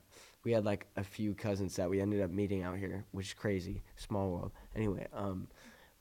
[0.44, 3.32] we had like a few cousins that we ended up meeting out here which is
[3.34, 4.52] crazy small world.
[4.76, 5.48] Anyway um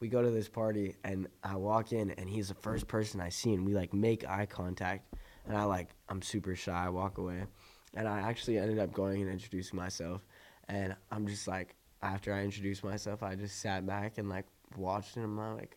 [0.02, 3.30] we go to this party and i walk in and he's the first person i
[3.30, 5.14] see and we like make eye contact.
[5.46, 7.46] And i like i'm super shy i walk away.
[7.94, 10.26] And i actually ended up going and introducing myself
[10.70, 14.46] and i'm just like after i introduced myself i just sat back and like
[14.78, 15.76] watched it and i'm like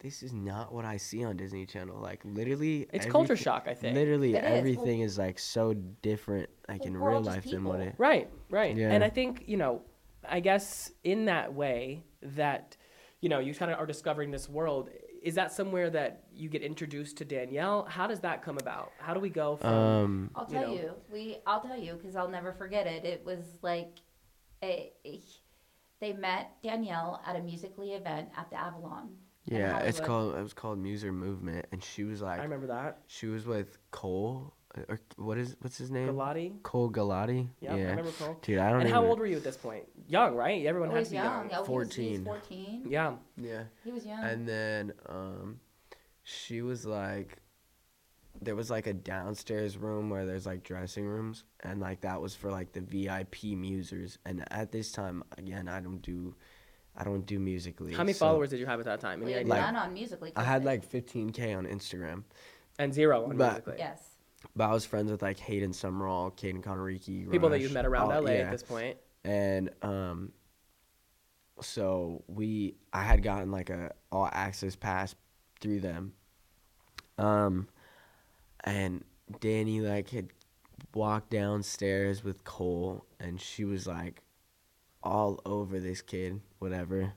[0.00, 3.74] this is not what i see on disney channel like literally It's culture shock, I
[3.74, 3.94] think.
[3.96, 4.50] literally It is.
[4.50, 7.80] Well- everything is like so different like Well, in we're real just life than what
[7.80, 8.76] it Right, right.
[8.76, 8.90] Yeah.
[8.92, 9.82] And I think, you know,
[10.28, 12.76] I guess in that way that,
[13.20, 14.90] you know, you kind of are discovering this world.
[15.22, 17.86] Is that somewhere that you get introduced to Danielle?
[17.88, 18.92] How does that come about?
[18.98, 19.70] How do we go from.
[19.72, 20.74] um I'll you tell know.
[20.74, 21.36] you, we.
[21.46, 23.04] I'll tell you because I'll never forget it.
[23.06, 24.03] It was like, a, a-
[26.00, 29.10] they met Danielle at a musically event at the Avalon.
[29.46, 32.98] yeah it's called it was called muser movement and she was like I remember that.
[33.06, 34.54] she was with cole
[34.88, 36.60] or what is what's his name Galati?
[36.62, 38.36] cole galati Yeah, I remember Cole.
[38.42, 39.84] dude i don't And even how old were you at this point?
[40.08, 40.66] Young, right?
[40.66, 41.48] Everyone Oh, had he's to be young.
[41.50, 41.64] young.
[41.64, 42.24] He was- he was 14.
[42.24, 42.86] 14.
[42.88, 43.12] Yeah.
[43.36, 44.22] yeah He was young.
[44.24, 45.60] And then um,
[46.24, 47.38] she was like,
[48.44, 52.34] there was like a downstairs room where there's like dressing rooms, and like that was
[52.34, 54.18] for like the VIP musers.
[54.24, 56.34] And at this time, again, I don't do,
[56.96, 57.92] I don't do musically.
[57.92, 59.20] How many so followers did you have at that time?
[59.20, 59.50] we Any had idea?
[59.54, 60.32] Like- none on Musically.
[60.36, 62.24] I had like 15k on Instagram,
[62.78, 63.74] and zero on But- Musically.
[63.78, 64.10] yes.
[64.54, 68.12] but I was friends with like Hayden Summerall, Caden Conrique, People that you've met around
[68.12, 68.38] all- LA yeah.
[68.40, 68.98] at this point.
[69.24, 70.32] and um
[71.60, 75.14] so we I had gotten like a all access pass
[75.60, 76.12] through them.
[77.16, 77.68] Um,
[78.64, 79.04] and
[79.40, 80.28] Danny like had
[80.94, 84.22] walked downstairs with Cole, and she was like
[85.02, 87.12] all over this kid, whatever.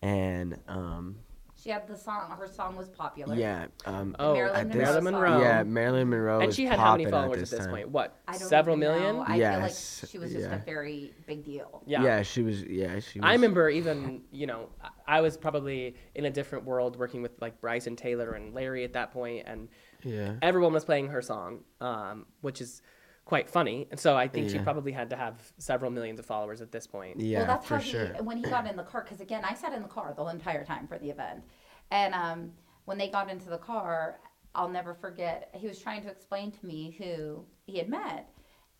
[0.00, 1.16] And um,
[1.56, 2.30] She had the song.
[2.38, 3.34] Her song was popular.
[3.34, 5.12] yeah, um, Oh, Marilyn Monroe this- Marilyn song.
[5.12, 5.40] Monroe.
[5.40, 7.88] yeah, Marilyn Monroe and she had how many followers at at this point?
[7.88, 8.16] What?
[8.28, 9.16] I don't Several even million?
[9.16, 9.24] know.
[9.26, 10.62] I Yes, feel like she was just yeah.
[10.62, 11.82] a very big deal.
[11.86, 12.04] Yeah.
[12.04, 12.62] Yeah, she was.
[12.62, 13.26] Yeah, she was.
[13.28, 17.32] I remember even, you know, I- I was probably in a different world working with
[17.40, 19.68] like Bryson Taylor and Larry at that point, and
[20.08, 20.34] Yeah.
[20.42, 22.82] everyone was playing her song, um, which is
[23.24, 23.86] quite funny.
[23.90, 26.86] And so I think she probably had to have several millions of followers at this
[26.86, 27.20] point.
[27.20, 28.14] Yeah, well, that's for how sure.
[28.14, 29.02] he when he got in the car.
[29.02, 31.42] Because again, I sat in the car the whole entire time for the event,
[31.90, 32.52] and um,
[32.86, 34.20] when they got into the car,
[34.54, 35.50] I'll never forget.
[35.54, 38.30] He was trying to explain to me who he had met,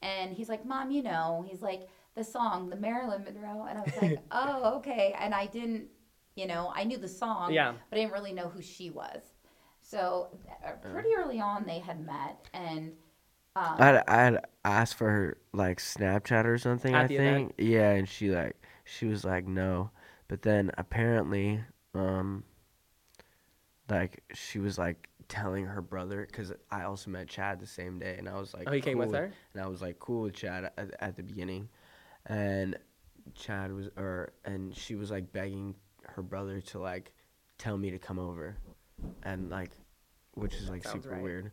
[0.01, 3.83] and he's like, "Mom, you know," he's like, "the song, the Marilyn Monroe," and I
[3.83, 5.89] was like, "Oh, okay." And I didn't,
[6.37, 7.75] you know, I knew the song, Yeah.
[7.91, 9.21] but I didn't really know who she was.
[9.91, 10.29] So
[10.65, 12.93] uh, pretty early on, they had met, and
[13.57, 16.95] um, I had, I had asked for her like Snapchat or something.
[16.95, 17.37] At I the think.
[17.39, 17.55] event?
[17.57, 19.91] Yeah, and she like she was like no,
[20.29, 21.63] but then apparently,
[21.95, 22.45] um,
[23.89, 28.17] like she was like telling her brother because I also met Chad the same day,
[28.19, 29.33] and I was like, Oh, he came with her?
[29.55, 31.71] and I was like cool with Chad at, at the beginning,
[32.27, 32.77] and
[33.35, 37.15] Chad was or and she was like begging her brother to like
[37.57, 38.57] tell me to come over,
[39.23, 39.71] and like,
[40.35, 41.23] which is like Sounds super right.
[41.23, 41.53] weird.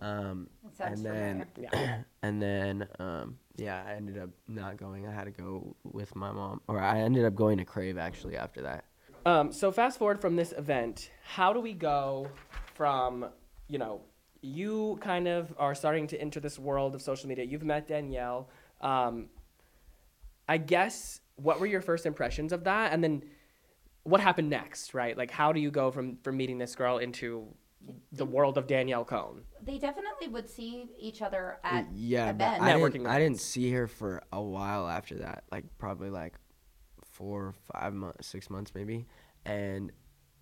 [0.00, 0.48] Um,
[0.80, 1.46] and then.
[1.60, 2.02] Yeah.
[2.22, 5.06] and then um, yeah, I ended up not going.
[5.06, 8.36] I had to go with my mom, or I ended up going to Crave actually
[8.36, 8.84] after that.
[9.26, 12.28] Um, so fast forward from this event, how do we go
[12.74, 13.26] from,
[13.66, 14.00] you know,
[14.40, 17.44] you kind of are starting to enter this world of social media.
[17.44, 18.48] You've met Danielle.
[18.80, 19.26] Um,
[20.48, 23.22] I guess what were your first impressions of that, and then
[24.08, 25.16] what happened next, right?
[25.16, 27.48] Like, how do you go from from meeting this girl into
[28.12, 29.42] the world of Danielle Cohn?
[29.62, 32.64] they definitely would see each other at yeah, but events.
[32.64, 36.34] I didn't, I didn't see her for a while after that, like probably like
[37.04, 39.06] four, five months, six months maybe,
[39.44, 39.92] and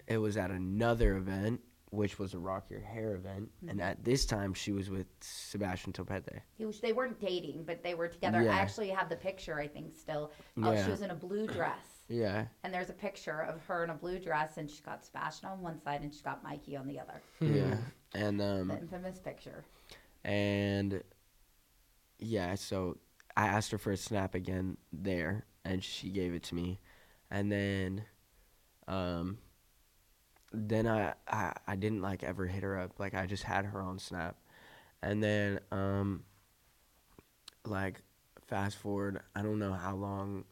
[0.06, 3.80] it was at another event, which was a Rock Your Hair event, and Mm-hmm.
[3.80, 6.40] at this time she was with Sebastian Topete.
[6.56, 8.42] He was- they weren't dating, but they were together.
[8.42, 8.52] Yeah.
[8.52, 10.30] I actually have the picture, I think, still.
[10.62, 10.84] Oh, Yeah.
[10.84, 11.95] she was in a blue dress.
[12.08, 15.48] Yeah, And there's a picture of her in a blue dress, and she's got Sebastian
[15.48, 17.20] on one side and she's got Mikey on the other.
[17.40, 17.76] yeah,
[18.14, 19.64] and um, The infamous picture.
[20.24, 21.02] and
[22.18, 22.98] yeah, so
[23.36, 26.78] I asked her for a snap again there, and she gave it to me,
[27.30, 28.04] and then,
[28.86, 29.38] um,
[30.52, 33.82] then I, I I didn't like ever hit her up, like I just had her
[33.82, 34.36] on Snap,
[35.02, 36.22] and then um,
[37.66, 38.00] like
[38.46, 40.44] fast forward, I don't know how long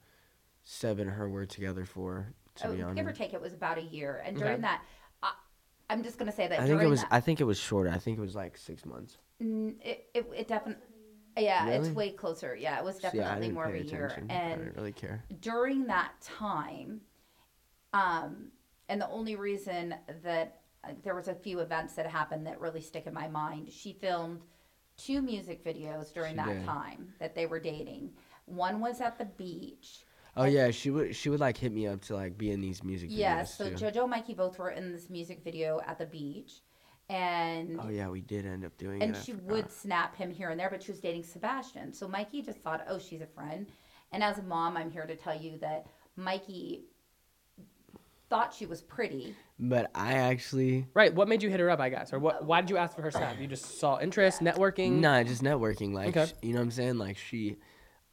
[0.64, 3.78] Seb and her were together for, to Oh, be give or take, it was about
[3.78, 4.22] a year.
[4.24, 4.62] And during Okay.
[4.62, 4.82] that,
[5.22, 5.32] I,
[5.90, 7.00] I'm just going to say that I think during it was.
[7.02, 7.90] that, I think it was shorter.
[7.90, 9.18] I think it was like six months.
[9.40, 10.82] It, it, it definitely,
[11.36, 12.56] yeah, it's way closer.
[12.56, 14.06] Yeah, it was definitely yeah, more of a year.
[14.06, 14.30] attention.
[14.30, 15.22] I And didn't really care.
[15.40, 17.00] during that time,
[17.92, 18.48] um,
[18.88, 22.80] and the only reason that uh, there was a few events that happened that really
[22.80, 23.70] stick in my mind.
[23.70, 24.40] She filmed
[24.96, 26.64] two music videos during She that did.
[26.64, 28.12] time that they were dating.
[28.46, 30.04] One was at the beach.
[30.36, 32.82] Oh yeah, she would she would like hit me up to like be in these
[32.82, 33.16] music videos.
[33.18, 33.74] Yes, so too.
[33.76, 36.54] JoJo and Mikey both were in this music video at the beach,
[37.08, 39.18] and Oh yeah, we did end up doing and it.
[39.18, 41.92] I she would snap him here and there, but she was dating Sebastian.
[41.92, 43.68] So Mikey just thought, oh, she's a friend.
[44.12, 46.84] And as a mom, I'm here to tell you that Mikey
[48.30, 49.34] thought she was pretty.
[49.58, 51.14] But I actually Right.
[51.14, 51.78] What made you hit her up?
[51.80, 52.44] I guess, or what?
[52.44, 53.40] Why did you ask for her snap?
[53.40, 55.00] You just saw interest, networking.
[55.00, 55.92] nah, just networking.
[55.92, 56.26] Like Okay.
[56.26, 56.98] sh- you know what I'm saying?
[56.98, 57.56] Like she,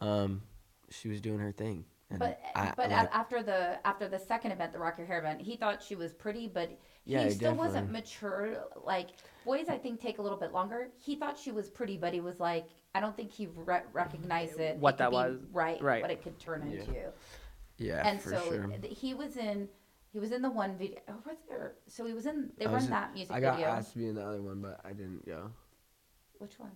[0.01, 0.43] um,
[0.89, 1.85] she was doing her thing.
[2.11, 5.19] And But I, but like, after the after the second event, the Rock Your Hair
[5.19, 6.69] event, he thought she was pretty, but
[7.05, 8.65] he Yeah, still wasn't mature.
[8.83, 9.11] Like
[9.45, 10.89] boys, I think take a little bit longer.
[10.99, 14.59] He thought she was pretty, but he was like, I don't think he re- recognized
[14.59, 14.77] it.
[14.77, 15.39] What it that was.
[15.51, 15.81] right?
[15.81, 16.01] Right.
[16.01, 16.79] What it could turn Yeah.
[16.81, 17.13] into.
[17.77, 18.69] yeah, and for so sure.
[18.83, 19.67] he was in
[20.11, 22.67] he was in the one video oh, was there so he was in they I
[22.67, 24.41] were was in in- that music I got video asked to be in the other
[24.41, 25.49] one, but I didn't go.
[26.39, 26.71] which one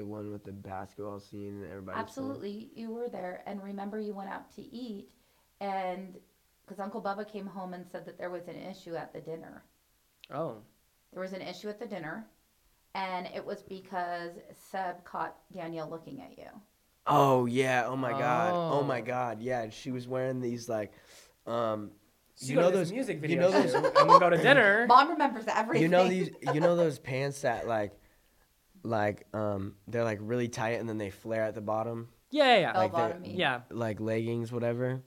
[0.00, 1.98] The one with the basketball scene and everybody.
[1.98, 5.10] absolutely you were there and remember you went out to eat
[5.60, 6.16] and
[6.64, 9.62] because uncle bubba came home and said that there was an issue at the dinner
[10.32, 10.56] Oh.
[11.12, 12.26] there was an issue at the dinner
[12.94, 14.30] and it was because
[14.70, 16.48] seb caught danielle looking at you
[17.06, 17.84] Oh yeah!
[17.86, 18.52] Oh my god!
[18.54, 19.04] Oh my Oh.
[19.04, 19.40] god!
[19.42, 20.92] Yeah, and she was wearing these like,
[21.46, 21.90] um,
[22.38, 24.30] you go know to this those music You videos know those too, and we'll go
[24.30, 24.86] to dinner.
[24.86, 27.92] mom remembers everything you know these you know those pants that like
[28.82, 32.60] like um they're like really tight and then they flare at the bottom Yeah, yeah,
[32.60, 32.78] yeah.
[32.78, 33.60] Like they're- bottom yeah.
[33.70, 35.02] like leggings whatever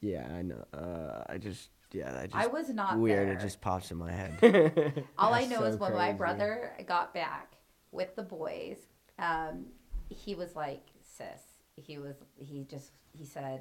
[0.00, 0.64] Yeah, I know.
[0.72, 3.28] Uh, I just yeah, I just I was not weird.
[3.28, 3.34] there.
[3.36, 4.38] It just pops in my head.
[5.18, 6.16] All I That's know is so when my crazy.
[6.18, 7.56] brother got back
[7.90, 8.78] with the boys,
[9.18, 9.66] um,
[10.08, 11.42] he was like, "Sis,"
[11.76, 12.16] he was.
[12.38, 13.60] He just he said,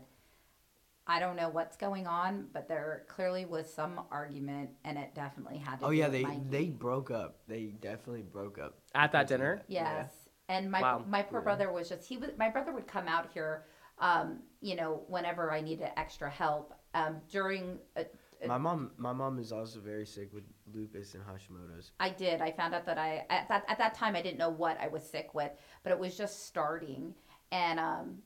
[1.12, 5.58] "I don't know what's going on, but there clearly was some argument, and it definitely
[5.58, 7.39] had to." oh do yeah, with they Mikey." they broke up.
[7.47, 9.58] They definitely broke up At that dinner?
[9.58, 9.65] that.
[9.67, 10.30] Yes.
[10.47, 11.04] And my Wow.
[11.08, 11.43] my poor Yeah.
[11.43, 13.65] brother was just he was my brother would come out here,
[14.00, 16.74] um, you know, whenever I needed extra help.
[16.93, 18.06] Um, during a,
[18.41, 18.47] Yeah.
[18.47, 20.43] My mom, my mom is also very sick with
[20.74, 21.91] lupus and Hashimoto's.
[22.00, 22.41] I did.
[22.41, 24.88] I found out that I at that at that time I didn't know what I
[24.88, 25.52] was sick with,
[25.84, 27.13] but it was just starting,
[27.52, 28.24] and um,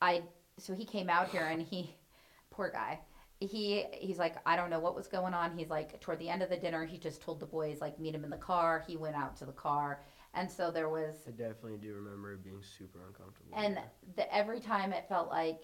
[0.00, 0.24] I
[0.58, 1.94] so he came out here and he,
[2.52, 3.00] poor guy,
[3.40, 5.56] he he's like I don't know what was going on.
[5.56, 8.14] He's like toward the end of the dinner he just told the boys like meet
[8.14, 8.84] him in the car.
[8.86, 10.02] He went out to the car,
[10.34, 13.50] and so there was I definitely do remember it being super uncomfortable.
[13.54, 13.78] and
[14.16, 15.62] the, every time it felt like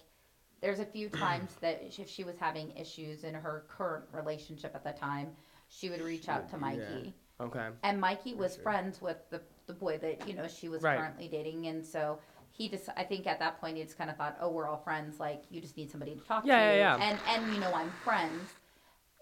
[0.60, 4.82] there's a few times that if she was having issues in her current relationship at
[4.82, 5.28] the time,
[5.68, 6.60] she would reach out to Yeah.
[6.60, 7.14] Mikey.
[7.40, 7.68] Okay.
[7.84, 8.62] And Mikey was sure.
[8.64, 10.98] friends with the, the boy that, you know, she was Right.
[10.98, 11.68] currently dating.
[11.68, 12.18] And so
[12.58, 14.82] he just, I think at that point, he just kind of thought, oh, we're all
[14.82, 15.20] friends.
[15.20, 16.64] Like, you just need somebody to talk Yeah, to.
[16.66, 17.08] yeah, yeah.
[17.08, 18.50] And, and, you know, I'm friends.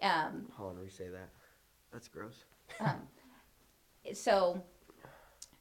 [0.00, 1.28] Um, Hold on, re-say that.
[1.92, 2.44] That's gross.
[2.80, 3.02] um,
[4.14, 4.64] so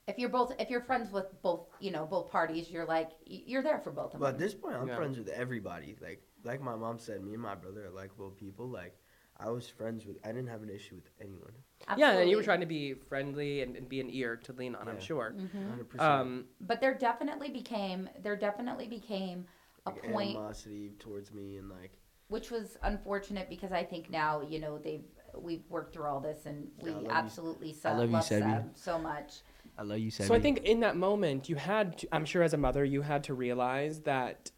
[0.07, 3.61] if you're both, if you're friends with both, you know, both parties, you're like, you're
[3.61, 4.21] there for both of them.
[4.21, 4.95] But at this point, I'm Yeah.
[4.95, 5.97] friends with everybody.
[6.01, 8.69] Like, like my mom said, me and my brother are likable people.
[8.69, 8.95] Like,
[9.39, 10.17] I was friends with.
[10.23, 11.51] I didn't have an issue with anyone.
[11.97, 14.75] Yeah, and you were trying to be friendly and, and be an ear to lean
[14.75, 15.01] on, I'm Yeah.
[15.01, 15.35] sure.
[15.37, 15.53] Mhm.
[15.53, 15.89] 100.
[15.89, 19.45] percent Um, But there definitely became, there definitely became
[19.85, 21.91] a like, point animosity towards me and like
[22.27, 25.05] which was unfortunate because I think now you know they've
[25.37, 27.11] we've worked through all this and we Yeah, I love you.
[27.11, 28.55] absolutely so, I love you, Sebi.
[28.55, 29.41] Seb so much.
[29.77, 32.53] I love you, So I think in that moment, you had, to, I'm sure as
[32.53, 34.51] a mother, you had to realize that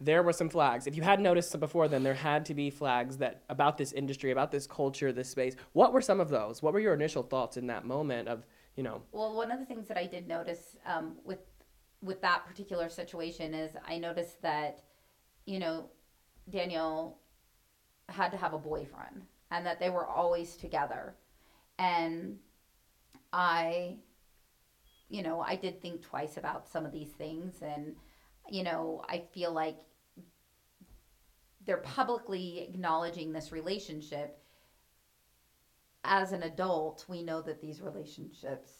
[0.00, 0.86] there were some flags.
[0.86, 4.30] If you had noticed before then, there had to be flags that about this industry,
[4.30, 5.56] about this culture, this space.
[5.72, 6.62] What were some of those?
[6.62, 9.66] What were your initial thoughts in that moment of, you know, Well, one of the
[9.66, 11.40] things that I did notice um, with
[12.00, 14.82] with that particular situation is I noticed that
[15.46, 15.90] you know
[16.48, 17.18] Daniel
[18.08, 21.16] had to have a boyfriend and that they were always together,
[21.76, 22.36] and
[23.32, 23.96] I
[25.08, 27.96] you know I did think twice about some of these things and
[28.48, 29.80] you know I feel like
[31.68, 34.42] they're publicly acknowledging this relationship
[36.02, 38.72] as an adult, we know that these relationships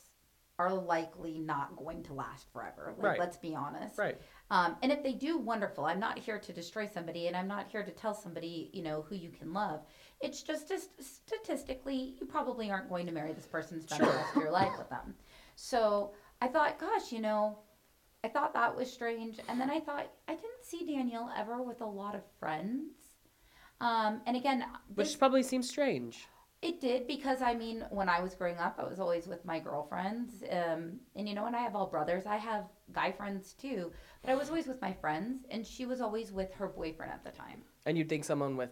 [0.58, 2.94] are likely not going to last forever.
[2.96, 3.18] Like, Right.
[3.18, 3.98] let's be honest.
[3.98, 4.18] right?
[4.50, 5.84] Um, and if they do, wonderful.
[5.84, 9.02] I'm not here to destroy somebody, and I'm not here to tell somebody, you know,
[9.02, 9.84] who you can love.
[10.20, 14.34] It's just, just statistically, you probably aren't going to marry this person spend the rest
[14.34, 15.14] of your life with them.
[15.56, 17.58] So I thought, gosh, you know,
[18.24, 21.80] I thought that was strange, and then I thought I didn't see Danielle ever with
[21.80, 22.90] a lot of friends.
[23.80, 26.26] Um, and again, this- Which probably seems strange.
[26.60, 29.60] it did because I mean, when I was growing up, I was always with my
[29.60, 32.26] girlfriends, um, and you know, and I have all brothers.
[32.26, 36.00] I have guy friends too, but I was always with my friends, and she was
[36.00, 37.62] always with her boyfriend at the time.
[37.86, 38.70] And you'd think someone with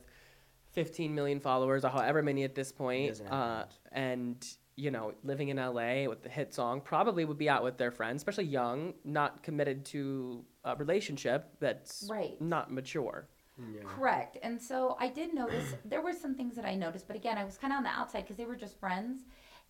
[0.73, 4.45] 15 million followers or however many at this point, uh, and
[4.77, 7.91] you know, living in LA with the hit song, probably would be out with their
[7.91, 12.39] friends, especially young, not committed to a relationship that's Right.
[12.41, 13.27] not mature.
[13.73, 13.81] yeah.
[13.87, 14.37] Correct.
[14.43, 17.45] And so I did notice there were some things that I noticed, but again, I
[17.45, 19.23] was kind of on the outside because they were just friends,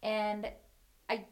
[0.02, 0.50] and
[1.08, 1.26] I,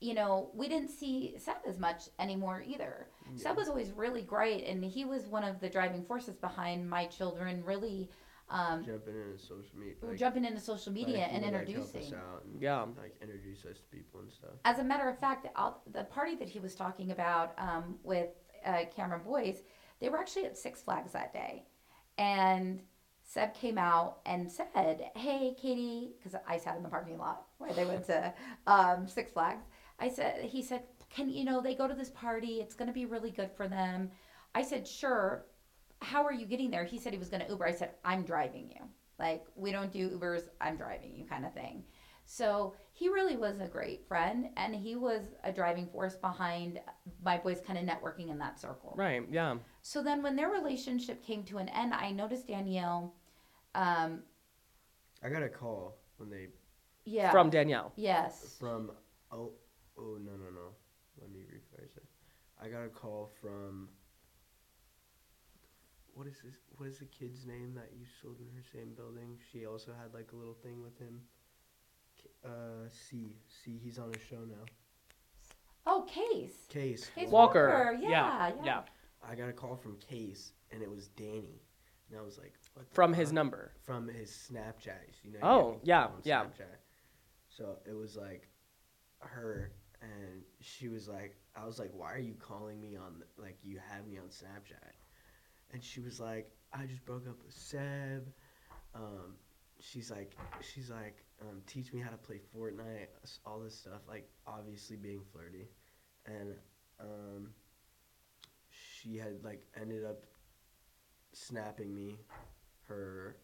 [0.00, 3.08] you know, we didn't see Seb as much anymore either.
[3.36, 7.06] Seb was always really great, and he was one of the driving forces behind my
[7.06, 8.10] children really.
[8.50, 9.94] Um, jumping into social media.
[10.02, 12.14] Like, jumping into social media like, and would, like, us introducing.
[12.14, 12.82] out and, Yeah.
[12.96, 14.50] like introduce us to people and stuff.
[14.64, 18.30] As a matter of fact, I'll, the party that he was talking about um, with
[18.64, 19.62] uh, Cameron Boyce,
[20.00, 21.66] they were actually at Six Flags that day,
[22.16, 22.80] and
[23.22, 27.72] Seb came out and said, "Hey, Katie," because I sat in the parking lot where
[27.72, 28.32] they went to
[28.66, 29.64] um, Six Flags.
[30.00, 32.60] I said, he said, "Can you know they go to this party?
[32.60, 34.10] It's going to be really good for them."
[34.54, 35.44] I said, "Sure."
[36.00, 36.84] How are you getting there?
[36.84, 37.66] He said he was going to Uber.
[37.66, 38.84] I said, "I'm driving you."
[39.18, 40.42] Like we don't do Ubers.
[40.60, 41.84] I'm driving you, kind of thing.
[42.24, 46.78] So he really was a great friend, and he was a driving force behind
[47.24, 48.94] my boys kind of networking in that circle.
[48.96, 49.22] Right.
[49.30, 49.56] Yeah.
[49.82, 53.14] So then, when their relationship came to an end, I noticed Danielle.
[53.74, 54.22] Um,
[55.22, 56.48] I got a call when they
[57.04, 57.30] yeah.
[57.30, 57.92] From Danielle.
[57.96, 58.56] yes.
[58.60, 58.90] from
[59.32, 59.52] oh
[59.98, 60.74] oh no no no.
[61.20, 62.04] Let me rephrase it.
[62.62, 63.88] I got a call from
[66.18, 66.54] what is this?
[66.76, 69.38] What is the kid's name that used to live in her same building?
[69.52, 71.20] She also had like a little thing with him.
[72.20, 73.36] K- Uh, C.
[73.46, 73.78] C.
[73.78, 74.64] He's on a show now.
[75.86, 76.66] Oh, Case.
[76.68, 77.08] Case.
[77.14, 77.68] Case Walker.
[77.68, 77.98] Walker.
[78.02, 78.48] Yeah, Yeah.
[78.48, 78.64] yeah.
[78.64, 78.82] yeah.
[79.22, 81.62] I got a call from Case, and it was Danny,
[82.08, 82.54] and I was like,
[82.90, 83.72] from his number.
[83.82, 85.22] from his Snapchat.
[85.22, 85.38] You know.
[85.42, 86.42] Oh, yeah, yeah.
[86.44, 86.78] Snapchat.
[87.48, 88.48] So it was like
[89.20, 89.70] her,
[90.02, 93.58] and she was like, I was like, why are you calling me on the, like
[93.62, 94.92] you have me on Snapchat?
[95.72, 98.32] And she was like, I just broke up with Seb.
[98.94, 99.36] Um,
[99.80, 103.08] she's like, she's like, um, teach me how to play Fortnite,
[103.46, 104.00] all this stuff.
[104.08, 105.68] Like obviously being flirty,
[106.26, 106.54] and
[107.00, 107.50] um,
[108.70, 110.24] she had like ended up
[111.32, 112.18] snapping me
[112.88, 113.36] her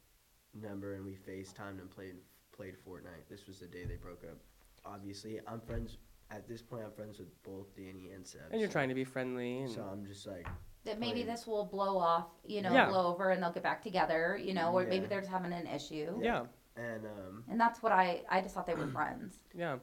[0.55, 2.16] number and we FaceTimed and played
[2.57, 3.29] played Fortnite.
[3.29, 4.39] This was the day they broke up.
[4.85, 5.99] Obviously, I'm friends
[6.31, 6.83] at this point.
[6.85, 8.41] I'm friends with both Danny and Seb.
[8.51, 9.62] And you're so- trying to be friendly.
[9.62, 10.47] And, So I'm just like,
[10.85, 11.26] That maybe Playing.
[11.28, 12.89] this will blow off, you know, Yeah.
[12.91, 15.07] blow over and they'll get back together, you know, or maybe Yeah.
[15.09, 16.18] they're just having an issue.
[16.22, 16.45] yeah,
[16.76, 19.39] and um, And that's what I, I just thought they were friends.
[19.55, 19.78] yeah.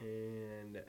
[0.00, 0.80] and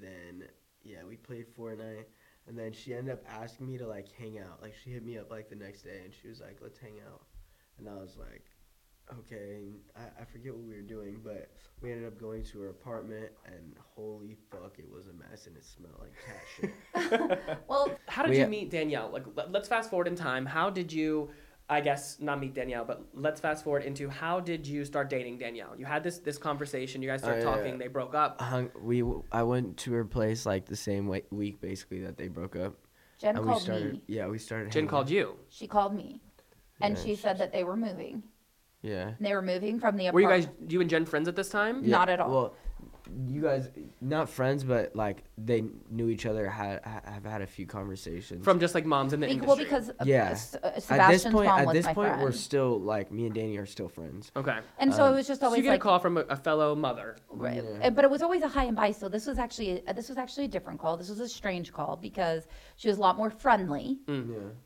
[0.00, 0.44] then
[0.82, 2.04] yeah, we played Fortnite,
[2.46, 4.60] and then she ended up asking me to like hang out.
[4.62, 7.00] Like she hit me up like the next day, and she was like, "Let's hang
[7.06, 7.22] out,"
[7.78, 8.44] and I was like,
[9.18, 11.50] "Okay." I, I forget what we were doing, but
[11.82, 15.56] we ended up going to her apartment, and holy fuck, it was a mess, and
[15.56, 16.42] it smelled like cat
[17.30, 17.58] shit.
[17.68, 19.10] Well, How did We- you meet Danielle?
[19.10, 20.46] Like, let- let's fast forward in time.
[20.46, 21.30] How did you,
[21.68, 25.38] I guess, not meet Danielle, but let's fast forward into how did you start dating
[25.38, 25.74] Danielle?
[25.78, 27.00] You had this this conversation.
[27.02, 27.78] You guys started Uh, talking.
[27.78, 28.40] They broke up.
[28.40, 29.02] hung, we
[29.32, 32.74] I went to her place like the same wa- week basically that they broke up.
[33.18, 34.02] Jen and we called started me.
[34.06, 35.36] yeah, we started Jen hanging called you.
[35.50, 36.20] She called me.
[36.80, 38.22] And Yeah, she said that they were moving.
[38.82, 39.08] Yeah.
[39.08, 40.58] And they were moving from the Were you apartment.
[40.60, 41.88] guys, you and Jen, friends at this time?
[41.88, 42.30] Not at all.
[42.30, 42.54] Well,
[43.26, 43.68] you guys
[44.00, 48.44] not friends but like they knew each other had ha- have had a few conversations.
[48.44, 49.48] From just like moms in the Be- industry.
[49.48, 50.30] well, because uh, Yeah.
[50.30, 52.22] S- uh, at this point mom at was this my point friend.
[52.22, 54.30] we're still like me and Danny are still friends.
[54.36, 54.58] okay.
[54.78, 56.20] and so um, it was just So always you get like a call from a,
[56.20, 57.16] a fellow mother.
[57.30, 57.64] Right.
[57.64, 57.88] Yeah.
[57.88, 58.92] Uh, But it was always a high and by.
[58.92, 60.96] So this was actually uh, this was actually a different call.
[60.96, 63.98] This was a strange call because she was a lot more friendly.
[64.06, 64.14] Yeah.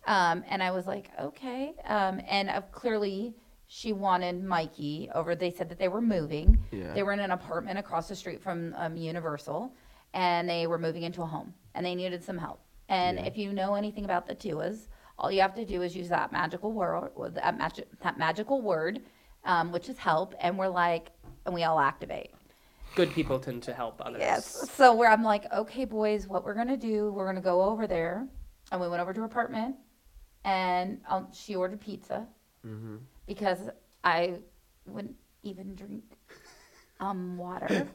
[0.07, 1.73] Um, and I was like, okay.
[1.87, 3.33] Um, and uh, clearly
[3.67, 5.35] she wanted Mikey over.
[5.35, 6.59] They said that they were moving.
[6.71, 6.93] Yeah.
[6.95, 9.73] They were in an apartment across the street from um, Universal,
[10.13, 12.61] and they were moving into a home, and they needed some help.
[12.89, 13.25] And Yeah.
[13.27, 14.89] if you know anything about the Tuas,
[15.19, 18.61] all you have to do is use that magical word, or that, magi- that magical
[18.61, 19.01] word,
[19.45, 20.35] um, which is help.
[20.41, 21.11] And we're like,
[21.47, 22.31] and we all activate.
[22.95, 24.21] Good people tend to help others.
[24.21, 24.71] Yes.
[24.73, 27.11] So where I'm like, okay, boys, what we're gonna do?
[27.13, 28.27] We're gonna go over there,
[28.71, 29.77] and we went over to her apartment,
[30.45, 32.27] and um, she ordered pizza
[32.67, 32.97] Mm-hmm.
[33.27, 33.71] Because
[34.03, 34.35] I
[34.87, 36.05] wouldn't even drink
[37.01, 37.89] um water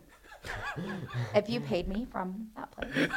[1.36, 3.10] if you paid me from that place.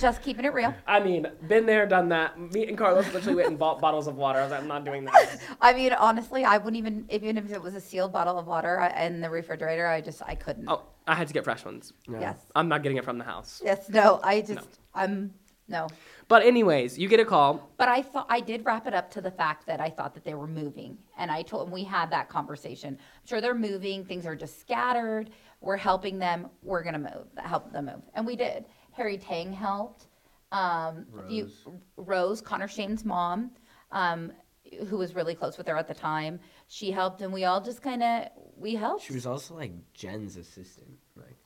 [0.00, 0.74] Just keeping it real.
[0.86, 2.38] I mean, been there, done that.
[2.52, 4.40] Me and Carlos literally went and bought bottles of water.
[4.40, 5.40] I was like, I'm not doing that.
[5.60, 8.80] I mean, honestly, I wouldn't even even if it was a sealed bottle of water
[8.98, 9.86] in the refrigerator.
[9.86, 10.68] I just I couldn't.
[10.68, 11.92] Oh, I had to get fresh ones.
[12.08, 12.20] Yeah.
[12.20, 12.38] Yes.
[12.54, 13.62] I'm not getting it from the house.
[13.64, 13.88] Yes.
[13.88, 14.20] No.
[14.22, 15.32] I just I'm
[15.68, 15.88] no.
[16.28, 17.70] But anyways, you get a call.
[17.76, 20.24] But I thought I did wrap it up to the fact that I thought that
[20.24, 22.94] they were moving, and I told and we had that conversation.
[22.98, 24.04] I'm sure they're moving.
[24.04, 25.30] Things are just scattered.
[25.60, 26.48] We're helping them.
[26.62, 27.26] We're gonna move.
[27.38, 28.64] Help them move, and we did.
[28.92, 30.08] Harry Tang helped.
[30.52, 31.50] Um, a few-
[31.96, 33.50] Rose, Connor Shane's mom,
[33.90, 34.32] um,
[34.88, 37.82] who was really close with her at the time, she helped, and we all just
[37.82, 39.04] kind of we helped.
[39.04, 40.98] She was also like Jen's assistant.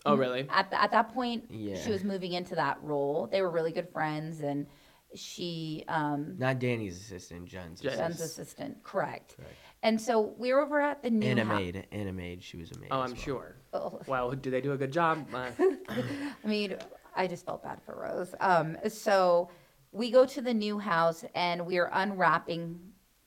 [0.07, 0.47] Oh, really?
[0.51, 1.77] at, the, at that point, Yeah.
[1.77, 3.29] she was moving into that role.
[3.31, 4.67] They were really good friends, and
[5.15, 7.97] she um, not Danny's assistant, Jen's Jen's.
[7.97, 8.47] Jen's assistant.
[8.47, 9.37] assistant, correct.
[9.37, 9.55] Correct.
[9.83, 11.59] And so we were over at the new And a house.
[11.59, 12.43] maid, and a maid.
[12.43, 12.89] She was a maid.
[12.91, 13.17] Oh, I'm well.
[13.21, 13.57] sure.
[13.73, 15.27] Oh, Well, do they do a good job?
[15.35, 15.51] Uh,
[15.89, 16.77] I mean,
[17.17, 18.35] I just felt bad for Rose.
[18.41, 19.51] Um, so
[19.93, 22.79] we go to the new house and we are unwrapping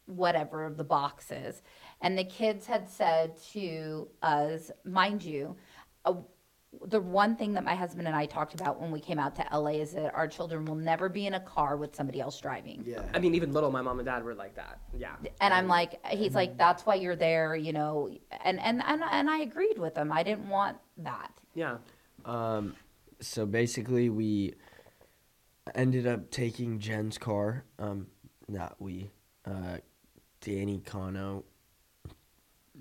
[0.05, 1.61] whatever the box is.
[2.01, 5.55] And the kids had said to us, mind you,
[6.05, 6.13] uh,
[6.85, 9.45] the one thing that my husband and I talked about when we came out to
[9.51, 12.83] LA is that our children will never be in a car with somebody else driving.
[12.85, 13.03] Yeah.
[13.13, 14.79] I mean, even little, my mom and dad were like that.
[14.97, 15.15] Yeah.
[15.39, 18.09] And I'm like, he's like, that's why you're there, you know.
[18.43, 20.11] And and and, and I agreed with him.
[20.11, 21.31] I didn't want that.
[21.53, 21.77] Yeah.
[22.25, 22.75] Um,
[23.19, 24.53] so basically, we
[25.75, 27.65] ended up taking Jen's car.
[27.79, 28.07] Um,
[28.47, 29.11] not we.
[29.45, 29.77] Uh,
[30.41, 31.45] Danny Cano.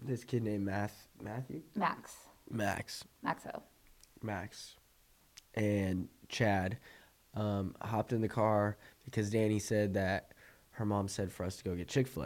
[0.05, 2.17] This kid named Math Matthew Max,
[2.51, 3.63] Max Maxo.
[4.25, 4.77] Max,
[5.55, 6.79] and Chad
[7.35, 10.33] um, hopped in the car because Danny said that
[10.71, 12.25] her mom said for us to go get Chick Fil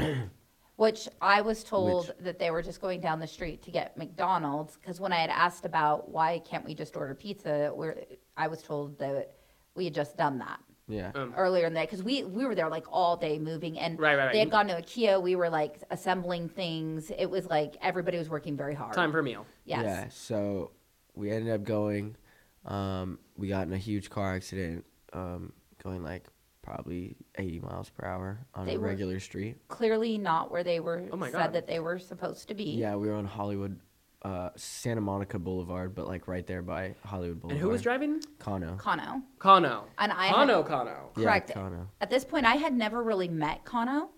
[0.00, 0.16] A.
[0.76, 3.96] Which I was told Which- that they were just going down the street to get
[3.96, 7.96] McDonald's because when I had asked about why can't we just order pizza, where
[8.36, 9.34] I was told that
[9.76, 10.58] we had just done that
[10.88, 11.12] Yeah.
[11.14, 13.98] Um, earlier in the day because we we were there like all day moving and
[14.00, 14.32] Right, right, right.
[14.32, 15.22] they had gone to IKEA.
[15.22, 17.12] We were like assembling things.
[17.16, 18.94] It was like everybody was working very hard.
[18.94, 19.46] Time for a meal.
[19.64, 19.84] Yes.
[19.84, 20.72] Yeah, so
[21.14, 22.16] we ended up going.
[22.64, 25.52] Um, we got in a huge car accident, um,
[25.82, 26.26] going like
[26.62, 29.56] probably 80 miles per hour on They a were- regular street.
[29.68, 31.52] Clearly not where they were Oh my said God.
[31.52, 32.70] that they were supposed to be.
[32.76, 33.78] Yeah, we were on Hollywood,
[34.22, 37.52] uh, Santa Monica Boulevard, but like right there by Hollywood Boulevard.
[37.52, 38.22] And who was driving?
[38.38, 38.76] Kano.
[38.76, 39.20] Kano.
[39.38, 39.84] Kano.
[39.98, 41.10] And I had- Kano, Kano.
[41.18, 41.52] Yeah, Correct.
[41.52, 41.88] Kano.
[42.00, 44.08] At this point, I had never really met Kano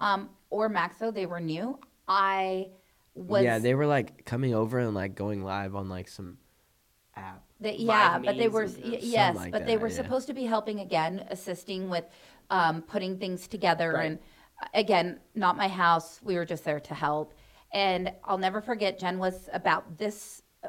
[0.00, 1.14] um, or Maxo.
[1.14, 1.78] They were new.
[2.08, 2.70] I
[3.14, 3.44] was.
[3.44, 6.38] yeah, they were like coming over and like going live on like some
[7.16, 7.42] app.
[7.60, 9.02] Yeah, but they were and y- stuff.
[9.02, 9.94] yes, like but they were yeah.
[9.94, 12.04] supposed to be helping again, assisting with
[12.50, 13.92] um, putting things together.
[13.92, 14.06] Right.
[14.06, 14.18] And
[14.74, 16.20] again, not my house.
[16.22, 17.34] We were just there to help.
[17.72, 18.98] And I'll never forget.
[18.98, 20.68] Jen was about this, uh,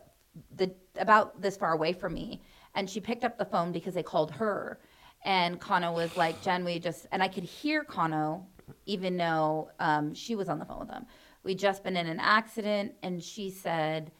[0.55, 2.41] the about this far away from me,
[2.75, 4.79] and she picked up the phone because they called her.
[5.23, 8.45] And Kano was like, Jen, we just, and I could hear Kano,
[8.85, 11.05] even though um, she was on the phone with them.
[11.43, 14.11] We'd just been in an accident, and she said,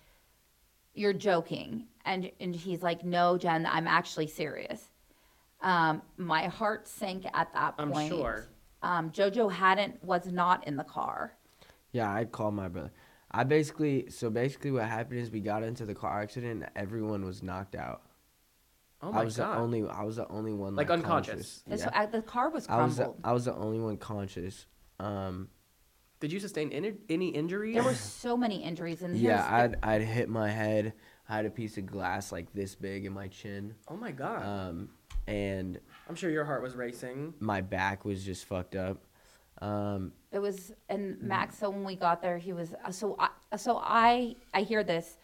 [0.93, 4.91] you're joking and and he's like no jen i'm actually serious
[5.62, 8.48] um my heart sank at that I'm point sure.
[8.82, 11.34] um jojo hadn't was not in the car
[11.91, 12.91] Yeah, I called my brother.
[13.32, 16.64] I basically, so basically, what happened is we got into the car accident.
[16.64, 18.04] and Everyone was knocked out.
[19.02, 19.56] Oh my I was god.
[19.56, 19.88] the only.
[19.88, 21.64] I was the only one Like like, unconscious.
[21.68, 22.02] This- Yeah.
[22.04, 22.98] uh, the car was I was.
[22.98, 24.66] The, I was the only one conscious.
[25.00, 25.50] Um,
[26.22, 27.76] Did you sustain any, any injuries?
[27.76, 30.93] there were so many injuries and yeah, here's I'd I'd hit my head.
[31.28, 33.76] I had a piece of glass like this big in my chin.
[33.89, 34.43] oh my god.
[34.43, 34.89] Um,
[35.28, 37.34] and I'm sure your heart was racing.
[37.39, 39.04] my back was just fucked up.
[39.62, 43.30] Um, it was and max so when we got there he was uh, so i
[43.58, 45.18] so i i hear this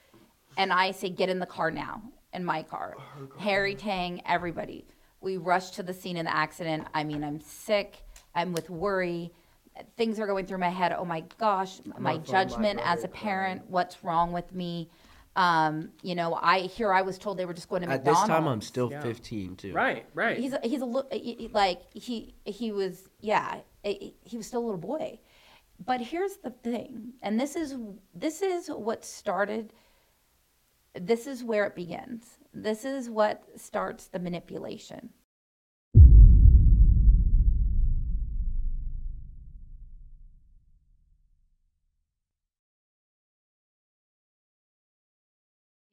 [0.55, 2.01] and i say get in the car now
[2.34, 2.95] in my car
[3.39, 4.86] harry tang everybody
[5.21, 8.03] we rush to the scene of the accident i mean i'm sick
[8.36, 9.32] i'm with worry
[9.97, 13.03] things are going through my head oh my gosh my on the my judgment as
[13.03, 14.89] a brother parent what's wrong with me
[15.38, 18.11] um you know i here i was told they were just going to at this
[18.13, 18.29] McDonald's.
[18.29, 19.01] time, I'm still Yeah.
[19.01, 19.73] 15 too.
[19.73, 20.38] Right, right.
[20.38, 21.09] He's a, he's a little
[21.53, 25.19] like he he was yeah he he was still a little boy,
[25.86, 27.75] but here's the thing, and this is
[28.13, 29.71] this is what started.
[30.93, 32.37] This is where it begins.
[32.53, 35.09] This is what starts the manipulation.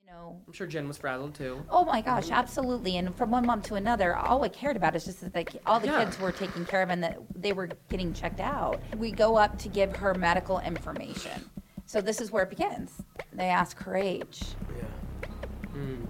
[0.05, 1.65] You I'm sure Jen was frazzled too.
[1.71, 2.97] Oh my gosh, absolutely.
[2.97, 5.79] And from one mom to another, all I cared about is just that they, all
[5.81, 6.05] the Yeah.
[6.05, 8.81] kids were taken care of and that they were getting checked out.
[8.97, 11.51] We go up to give her medical information.
[11.89, 12.93] So this is where it begins.
[13.33, 14.43] They ask her age.
[14.77, 15.69] Yeah.
[15.71, 16.05] Hmm.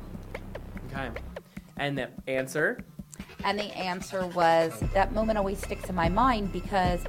[0.90, 1.10] Okay.
[1.76, 2.80] And the answer?
[3.44, 7.00] And the answer was that moment always sticks in my mind because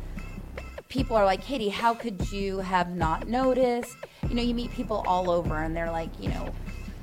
[0.87, 3.95] people are like, Katie, how could you have not noticed?
[4.27, 6.53] You know, you meet people all over and they're like, you know,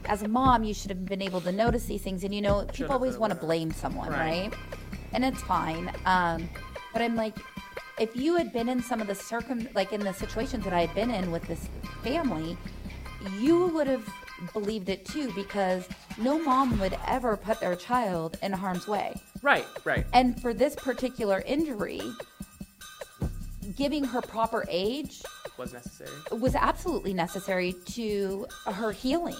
[0.04, 2.22] as a mom, you should have been able to notice these things.
[2.22, 4.52] And you know, people always want to blame someone, Right.
[4.52, 4.54] right?
[5.12, 5.90] And it's fine.
[6.04, 6.48] Um,
[6.92, 7.36] but I'm like,
[7.98, 10.80] if you had been in some of the circum, like in the situations that I
[10.86, 11.68] had been in with this
[12.02, 12.56] family,
[13.38, 14.06] you would have
[14.52, 15.88] believed it too because
[16.18, 19.14] no mom would ever put their child in harm's way.
[19.42, 20.04] Right, right.
[20.12, 22.02] And for this particular injury,
[23.76, 25.22] giving her proper age
[25.56, 26.10] Was necessary.
[26.32, 29.36] was absolutely necessary to her healing.